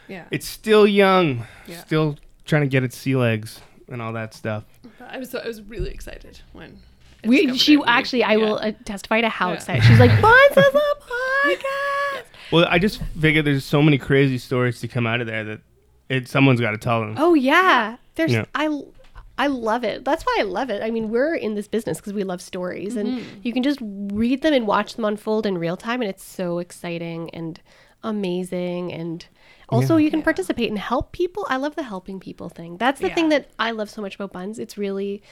[0.08, 0.24] yeah.
[0.30, 1.78] it's still young, Yeah.
[1.78, 4.64] still trying to get its sea legs and all that stuff.
[5.00, 6.80] I was I was really excited when.
[7.24, 7.78] We, she it.
[7.78, 8.36] We- actually, I yeah.
[8.38, 9.54] will uh, testify to how Yeah.
[9.54, 10.10] excited she's like.
[10.22, 12.22] Buns is a podcast.
[12.50, 15.60] Well, I just figured there's so many crazy stories to come out of there that
[16.08, 17.16] it someone's got to tell them.
[17.18, 18.46] Oh yeah, there's Yeah.
[18.54, 18.68] I
[19.38, 20.04] I love it.
[20.04, 20.82] That's why I love it.
[20.82, 24.42] I mean, we're in this business because we love stories, and you can just read
[24.42, 27.60] them and watch them unfold in real time, and it's so exciting and
[28.02, 28.92] amazing.
[28.92, 29.24] And
[29.68, 30.04] also, Yeah.
[30.04, 31.46] you can participate and help people.
[31.48, 32.76] I love the helping people thing.
[32.78, 34.58] That's the thing that I love so much about Buns.
[34.58, 35.22] It's really,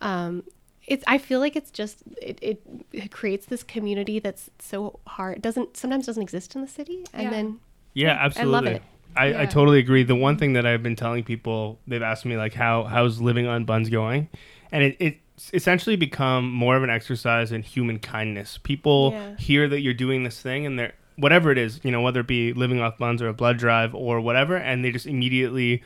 [0.00, 0.42] um,
[0.86, 1.04] it's.
[1.06, 2.62] I feel like it's just it, it,
[2.92, 5.40] it creates this community that's so hard.
[5.40, 7.30] Doesn't sometimes doesn't exist in the city, and Yeah.
[7.30, 7.60] then
[7.94, 8.52] Yeah, I absolutely.
[8.52, 8.82] love it.
[9.16, 10.02] I, I totally agree.
[10.02, 13.46] The one thing that I've been telling people, they've asked me like, how how's living
[13.46, 14.28] on buns going,
[14.72, 18.58] and it, it's essentially become more of an exercise in human kindness.
[18.62, 19.36] People Yeah.
[19.36, 22.26] hear that you're doing this thing, and they're whatever it is, you know, whether it
[22.26, 25.82] be living off buns or a blood drive or whatever, and they just immediately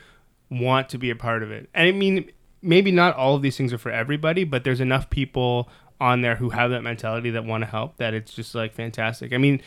[0.50, 1.68] want to be a part of it.
[1.74, 2.30] And I mean,
[2.62, 5.68] maybe not all of these things are for everybody, but there's enough people
[6.00, 9.32] on there who have that mentality that want to help that it's just like fantastic.
[9.32, 9.60] I mean,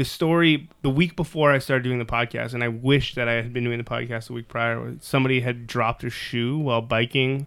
[0.00, 3.34] the story the week before I started doing the podcast, and I wish that I
[3.34, 4.94] had been doing the podcast the week prior.
[5.00, 7.46] Somebody had dropped a shoe while biking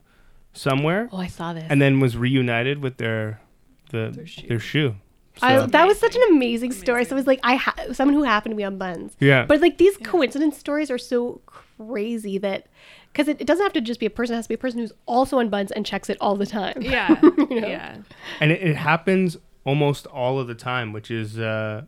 [0.54, 1.66] somewhere, oh, I saw this.
[1.68, 3.42] and then was reunited with their
[3.90, 4.48] the Their shoe.
[4.48, 4.96] their shoe.
[5.42, 7.06] I, that was such an amazing, story.
[7.06, 9.16] So it was like I ha- someone who happened to be on Buns.
[9.20, 12.68] yeah, But like these coincidence stories are so crazy that
[13.12, 14.60] because it, it doesn't have to just be a person; it has to be a
[14.60, 16.76] person who's also on Buns and checks it all the time.
[16.82, 17.20] Yeah,
[17.50, 17.68] You know?
[17.68, 17.98] yeah.
[18.40, 21.82] and it, it happens almost all of the time, which is uh,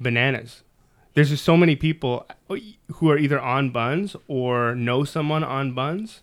[0.00, 0.62] bananas.
[1.14, 6.20] There's just so many people who are either on buns or know someone on buns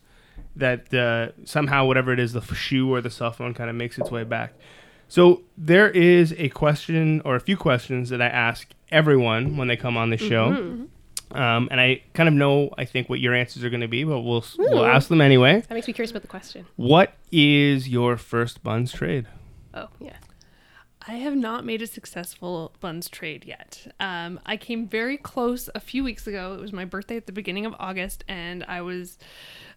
[0.56, 3.98] that uh, somehow whatever it is, the shoe or the cell phone kind of makes
[3.98, 4.54] its way back.
[5.08, 9.76] So there is a question or a few questions that I ask everyone when they
[9.76, 10.88] come on the show.
[11.32, 14.04] Um, and I kind of know, I think, what your answers are going to be,
[14.04, 15.62] but we'll we'll ask them anyway.
[15.68, 16.66] That makes me curious about the question.
[16.76, 19.26] What is your first buns trade?
[19.74, 20.16] Oh, yeah.
[21.08, 23.94] I have not made a successful buns trade yet.
[24.00, 26.54] Um, I came very close a few weeks ago.
[26.56, 29.20] It was my birthday at the beginning of August, and I was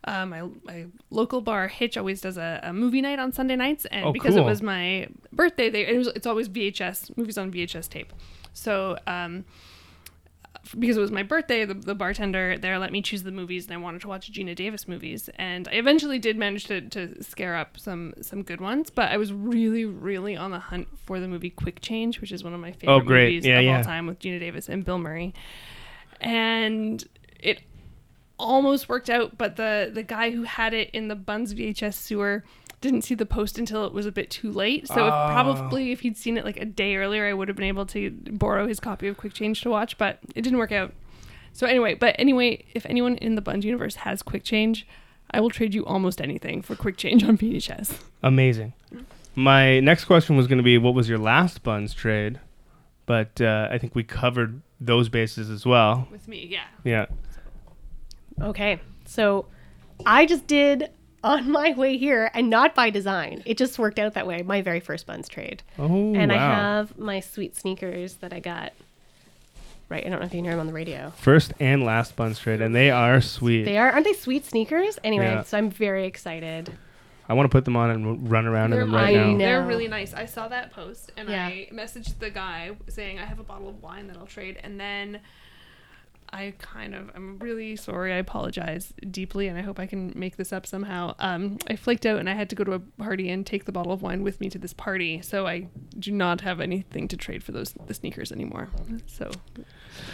[0.05, 3.85] uh, my my local bar Hitch always does a, a movie night on Sunday nights,
[3.87, 4.45] and Oh, because cool.
[4.45, 8.13] it was my birthday, they it was it's always VHS movies on VHS tape.
[8.55, 9.45] So um,
[10.79, 13.75] because it was my birthday, the, the bartender there let me choose the movies, and
[13.75, 17.57] I wanted to watch Geena Davis movies, and I eventually did manage to, to scare
[17.57, 18.91] up some some good ones.
[18.91, 22.45] But I was really, really on the hunt for the movie Quick Change, which is
[22.45, 23.25] one of my favorite Oh, great.
[23.25, 23.77] movies Yeah, of yeah.
[23.79, 25.33] all time with Geena Davis and Bill Murray,
[26.21, 27.05] and
[27.41, 27.61] it
[28.39, 29.39] almost worked out.
[29.39, 32.45] But the the guy who had it in the Buns VHS sewer
[32.81, 34.87] didn't see the post until it was a bit too late.
[34.87, 35.29] So if Ah.
[35.33, 38.11] probably if he'd seen it like a day earlier, I would have been able to
[38.11, 39.99] borrow his copy of Quick Change to watch.
[39.99, 40.93] But it didn't work out.
[41.53, 44.87] So anyway, but anyway, if anyone in the Buns universe has Quick Change,
[45.31, 47.99] I will trade you almost anything for Quick Change on VHS.
[48.23, 48.75] Amazing.
[49.35, 52.39] My next question was going to be, what was your last buns trade?
[53.07, 56.07] But uh, I think we covered those bases as well.
[56.11, 56.65] With me, yeah.
[56.85, 57.07] Yeah.
[58.41, 58.81] Okay.
[59.07, 59.47] So
[60.07, 60.91] I just did
[61.25, 63.43] on my way here and not by design.
[63.47, 64.43] It just worked out that way.
[64.43, 65.63] My very first buns trade.
[65.79, 68.73] Oh, and I have my sweet sneakers that I got.
[69.89, 70.05] Right.
[70.05, 71.13] I don't know if you can hear them on the radio.
[71.17, 73.65] First and last buns trade, and they are sweet.
[73.65, 74.99] They are, aren't they sweet sneakers?
[75.03, 75.43] Anyway, Yeah.
[75.45, 76.71] so I'm very excited.
[77.27, 79.31] I want to put them on and run around in They're, them right I now.
[79.33, 79.39] know.
[79.39, 80.13] they're really nice.
[80.15, 81.47] I saw that post and Yeah.
[81.47, 84.59] I messaged the guy saying I have a bottle of wine that I'll trade.
[84.63, 85.21] And then
[86.33, 88.13] I kind of, I'm really sorry.
[88.13, 91.15] I apologize deeply and I hope I can make this up somehow.
[91.19, 93.73] Um, I flaked out and I had to go to a party and take the
[93.73, 95.23] bottle of wine with me to this party.
[95.23, 95.69] So I
[95.99, 98.69] do not have anything to trade for those the sneakers anymore.
[99.07, 99.31] So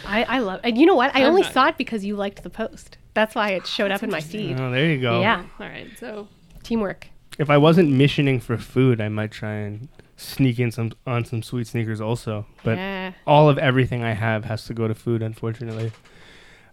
[0.05, 1.15] I, I love and you know what?
[1.15, 2.97] I I'm only not- saw it because you liked the post.
[3.13, 4.59] That's why it showed up in my feed.
[4.59, 5.21] Oh, there you go.
[5.21, 5.43] Yeah.
[5.59, 5.87] all right.
[5.99, 6.27] So
[6.63, 7.07] Teamwork.
[7.37, 11.43] If I wasn't missioning for food, I might try and sneak in some on some
[11.43, 12.45] sweet sneakers also.
[12.63, 13.13] But yeah.
[13.27, 15.91] all of everything I have has to go to food, unfortunately.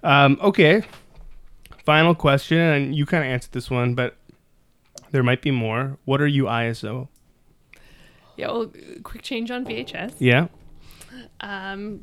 [0.02, 0.82] Um, okay.
[1.84, 4.16] Final question, and you kind of answered this one, but
[5.10, 5.98] there might be more.
[6.04, 7.08] What are you ISO?
[8.36, 10.14] yeah, well, quick change on VHS.
[10.18, 10.48] Yeah.
[11.40, 12.00] Um,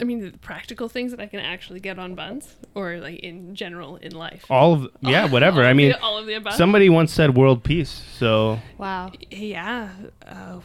[0.00, 3.54] I mean, the practical things that I can actually get on buns, or like in
[3.56, 4.44] general in life.
[4.48, 5.62] All of yeah, whatever.
[5.62, 6.54] All I mean, the, all of the above.
[6.54, 9.12] somebody once said world peace, so Wow.
[9.30, 9.90] yeah,
[10.26, 10.60] uh,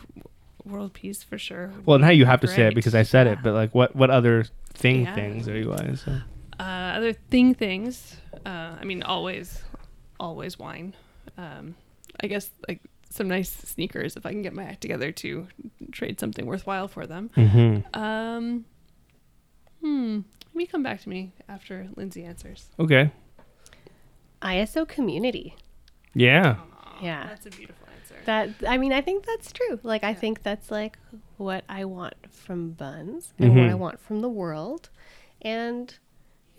[0.65, 1.71] world peace for sure.
[1.85, 3.33] well, now you have to say it because I said Yeah.
[3.33, 3.39] it.
[3.43, 5.15] But like, what what other thing Yeah.
[5.15, 6.23] things are you ISO?
[6.59, 8.17] Uh, other thing things.
[8.45, 9.63] Uh, I mean, always,
[10.19, 10.93] always wine.
[11.37, 11.75] Um,
[12.21, 15.47] I guess like some nice sneakers if I can get my act together to
[15.91, 17.29] trade something worthwhile for them.
[17.35, 17.99] Mm-hmm.
[17.99, 18.65] Um,
[19.83, 20.19] hmm.
[20.47, 22.69] Let me come back to me after Lindsay answers.
[22.79, 23.11] Okay.
[24.41, 25.55] ISO community.
[26.13, 26.57] Yeah.
[27.01, 27.27] Yeah.
[27.27, 28.15] That's a beautiful answer.
[28.25, 29.79] That I mean, I think that's true.
[29.83, 30.97] Like I think that's like
[31.37, 33.69] what I want from Buns and what Mhm.
[33.69, 34.89] I want from the world,
[35.41, 35.93] and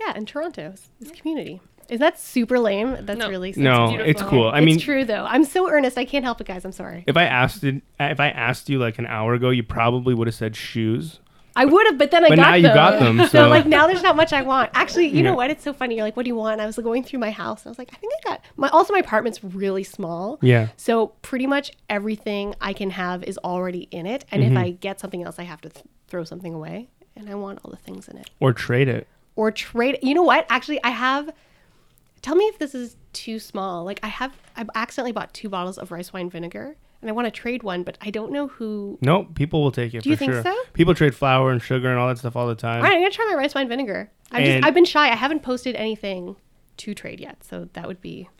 [0.00, 1.60] yeah, in Toronto is, is community.
[1.88, 2.96] Is that super lame?
[3.02, 3.28] That's No.
[3.28, 4.10] really No, beautiful.
[4.10, 4.48] it's cool.
[4.48, 5.24] I it's mean, true though.
[5.26, 5.98] I'm so earnest.
[5.98, 6.64] I can't help it, guys.
[6.64, 7.04] I'm sorry.
[7.06, 10.26] if I asked it, if I asked you like an hour ago, you probably would
[10.26, 11.20] have said shoes.
[11.56, 12.74] I would have, but then I But got now you them.
[12.74, 14.70] got them, So, so- like now there's not much I want.
[14.74, 15.22] Actually, you Yeah.
[15.30, 15.50] know what?
[15.50, 15.94] It's so funny.
[15.94, 16.54] You're like, what do you want?
[16.54, 17.62] And I was going through my house.
[17.62, 18.68] And I was like, I think I got my.
[18.70, 20.38] Also, my apartment's really small.
[20.42, 20.68] Yeah.
[20.76, 24.24] So pretty much everything I can have is already in it.
[24.32, 24.56] And Mm-hmm.
[24.56, 26.88] if I get something else, I have to th- throw something away.
[27.16, 28.28] And I want all the things in it.
[28.40, 29.06] Or trade it.
[29.36, 29.98] Or trade.
[30.02, 30.46] You know what?
[30.50, 31.30] Actually, I have.
[32.22, 33.84] Tell me if this is too small.
[33.84, 34.32] Like I have.
[34.56, 37.82] I accidentally bought two bottles of rice wine vinegar, and I want to trade one,
[37.82, 38.98] but I don't know who.
[39.02, 40.42] No, people will take it Do you think sure.
[40.42, 40.56] so?
[40.72, 42.78] People trade flour and sugar and all that stuff all the time.
[42.78, 44.10] All right, I'm gonna try my rice wine vinegar.
[44.32, 45.10] I've just I've been shy.
[45.10, 46.36] I haven't posted anything
[46.78, 48.30] to trade yet, so that would be.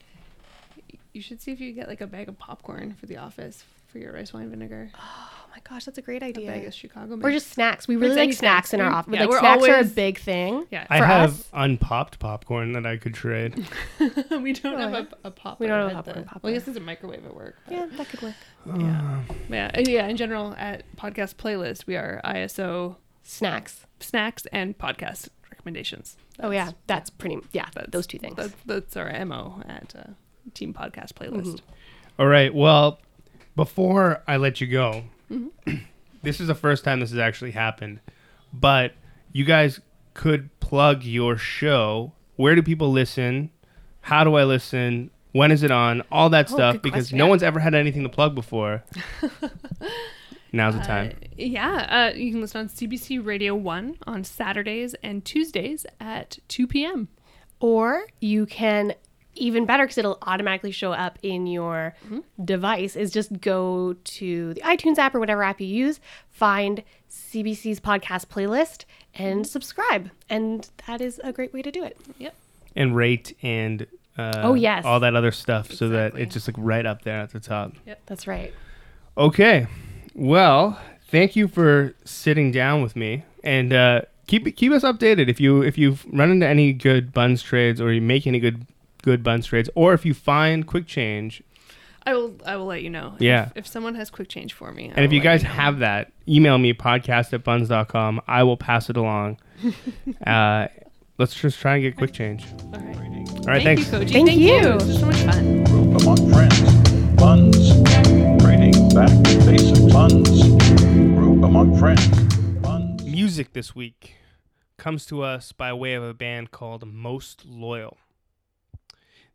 [1.12, 3.99] You should see if you get like a bag of popcorn for the office for
[3.99, 4.91] your rice wine vinegar.
[5.56, 6.51] Oh my gosh, that's a great idea.
[6.51, 7.14] bag of Chicago.
[7.14, 7.32] Or mix.
[7.44, 7.86] just snacks.
[7.86, 8.74] We Or really just like snacks, snacks.
[8.74, 9.14] in our office.
[9.14, 10.66] yeah, like we're snacks are a always- big thing.
[10.72, 10.85] yeah.
[10.90, 13.55] I for have us- unpopped popcorn that I could trade.
[14.31, 15.05] we don't have yeah.
[15.24, 15.62] a, a popper.
[15.62, 16.40] We don't have a at popcorn the- popper.
[16.43, 17.56] Well, I guess there's a microwave at work.
[17.66, 18.35] but- Yeah, that could work.
[18.66, 19.20] Yeah.
[19.48, 19.70] yeah.
[19.76, 20.06] uh, Yeah.
[20.09, 23.86] In general, at podcast playlist, we are ISO Snacks.
[24.01, 26.16] snacks and podcast recommendations.
[26.40, 27.39] oh yeah, That's- that's pretty.
[27.52, 28.35] Yeah, that's- those two things.
[28.35, 30.10] That's, that's our mo at uh,
[30.52, 31.60] Team Podcast Playlist.
[32.18, 32.52] All right.
[32.52, 32.98] Well,
[33.55, 35.77] before I let you go, Mm-hmm.
[36.23, 38.01] this is the first time this has actually happened,
[38.53, 38.93] but
[39.33, 39.81] you guys
[40.15, 42.13] could plug your show.
[42.37, 43.51] Where do people listen?
[44.03, 45.11] How do I listen?
[45.33, 46.03] When is it on?
[46.13, 47.19] All that Oh, stuff because question.
[47.19, 48.85] no one's ever had anything to plug before.
[50.53, 51.11] Now's the time.
[51.21, 56.39] Uh, yeah, uh, you can listen on CBC Radio 1 on Saturdays and Tuesdays at
[56.47, 57.09] 2 p.m.
[57.59, 58.95] Or you can,
[59.36, 61.94] even better, because it'll automatically show up in your
[62.44, 66.01] device, is just go to the iTunes app or whatever app you use,
[66.31, 68.85] find CBC's podcast playlist,
[69.15, 70.11] and subscribe.
[70.28, 71.97] And that is a great way to do it.
[72.19, 72.35] Yep.
[72.77, 73.86] and rate and
[74.19, 74.85] uh, Oh, yes.
[74.85, 77.73] all that other stuff so that it's just like right up there at the top.
[77.86, 78.52] Yep, that's right.
[79.16, 79.66] Okay,
[80.15, 80.78] well,
[81.09, 85.62] thank you for sitting down with me and uh, keep keep us updated if you
[85.62, 88.66] if you've run into any good buns trades or you make any good
[89.05, 91.43] good buns trades or if you find quick change
[92.06, 93.14] I will I will let you know.
[93.18, 93.47] Yeah.
[93.55, 94.90] If, if someone has quick change for me.
[94.90, 95.48] I and if you let guys know.
[95.51, 99.39] have that email me podcast at buns.com i will pass it along
[100.26, 100.68] uh,
[101.18, 102.97] let's just try and get quick change All right.
[102.98, 104.12] all right Thank thanks you, Koji.
[104.12, 104.72] Thank you.
[104.78, 105.64] This was so much fun.
[105.64, 106.60] Group among friends.
[107.20, 107.82] Buns.
[108.43, 110.43] Trading back to basic buns.
[111.18, 112.06] Group among friends.
[112.62, 113.02] Buns.
[113.05, 114.14] music this week
[114.76, 117.97] comes to us by way of a band called Most Loyal.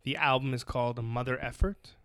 [0.04, 1.96] The album is called Mother Effort.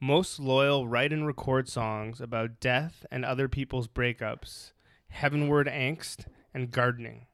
[0.00, 4.72] Most Loyal write and record songs about death and other people's breakups,
[5.08, 7.26] heavenward angst, and gardening.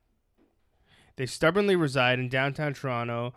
[1.16, 3.32] They stubbornly reside in downtown Toronto,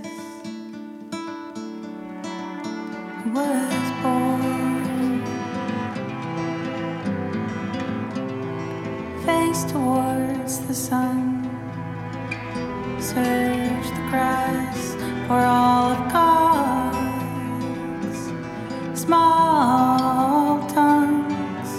[4.03, 4.62] born
[9.53, 11.43] face towards the sun,
[12.99, 14.95] search the grass
[15.27, 17.01] for all of God's
[18.99, 21.71] small tongues.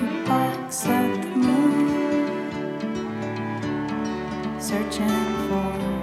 [0.00, 2.20] He barks at the moon
[4.60, 5.99] searching for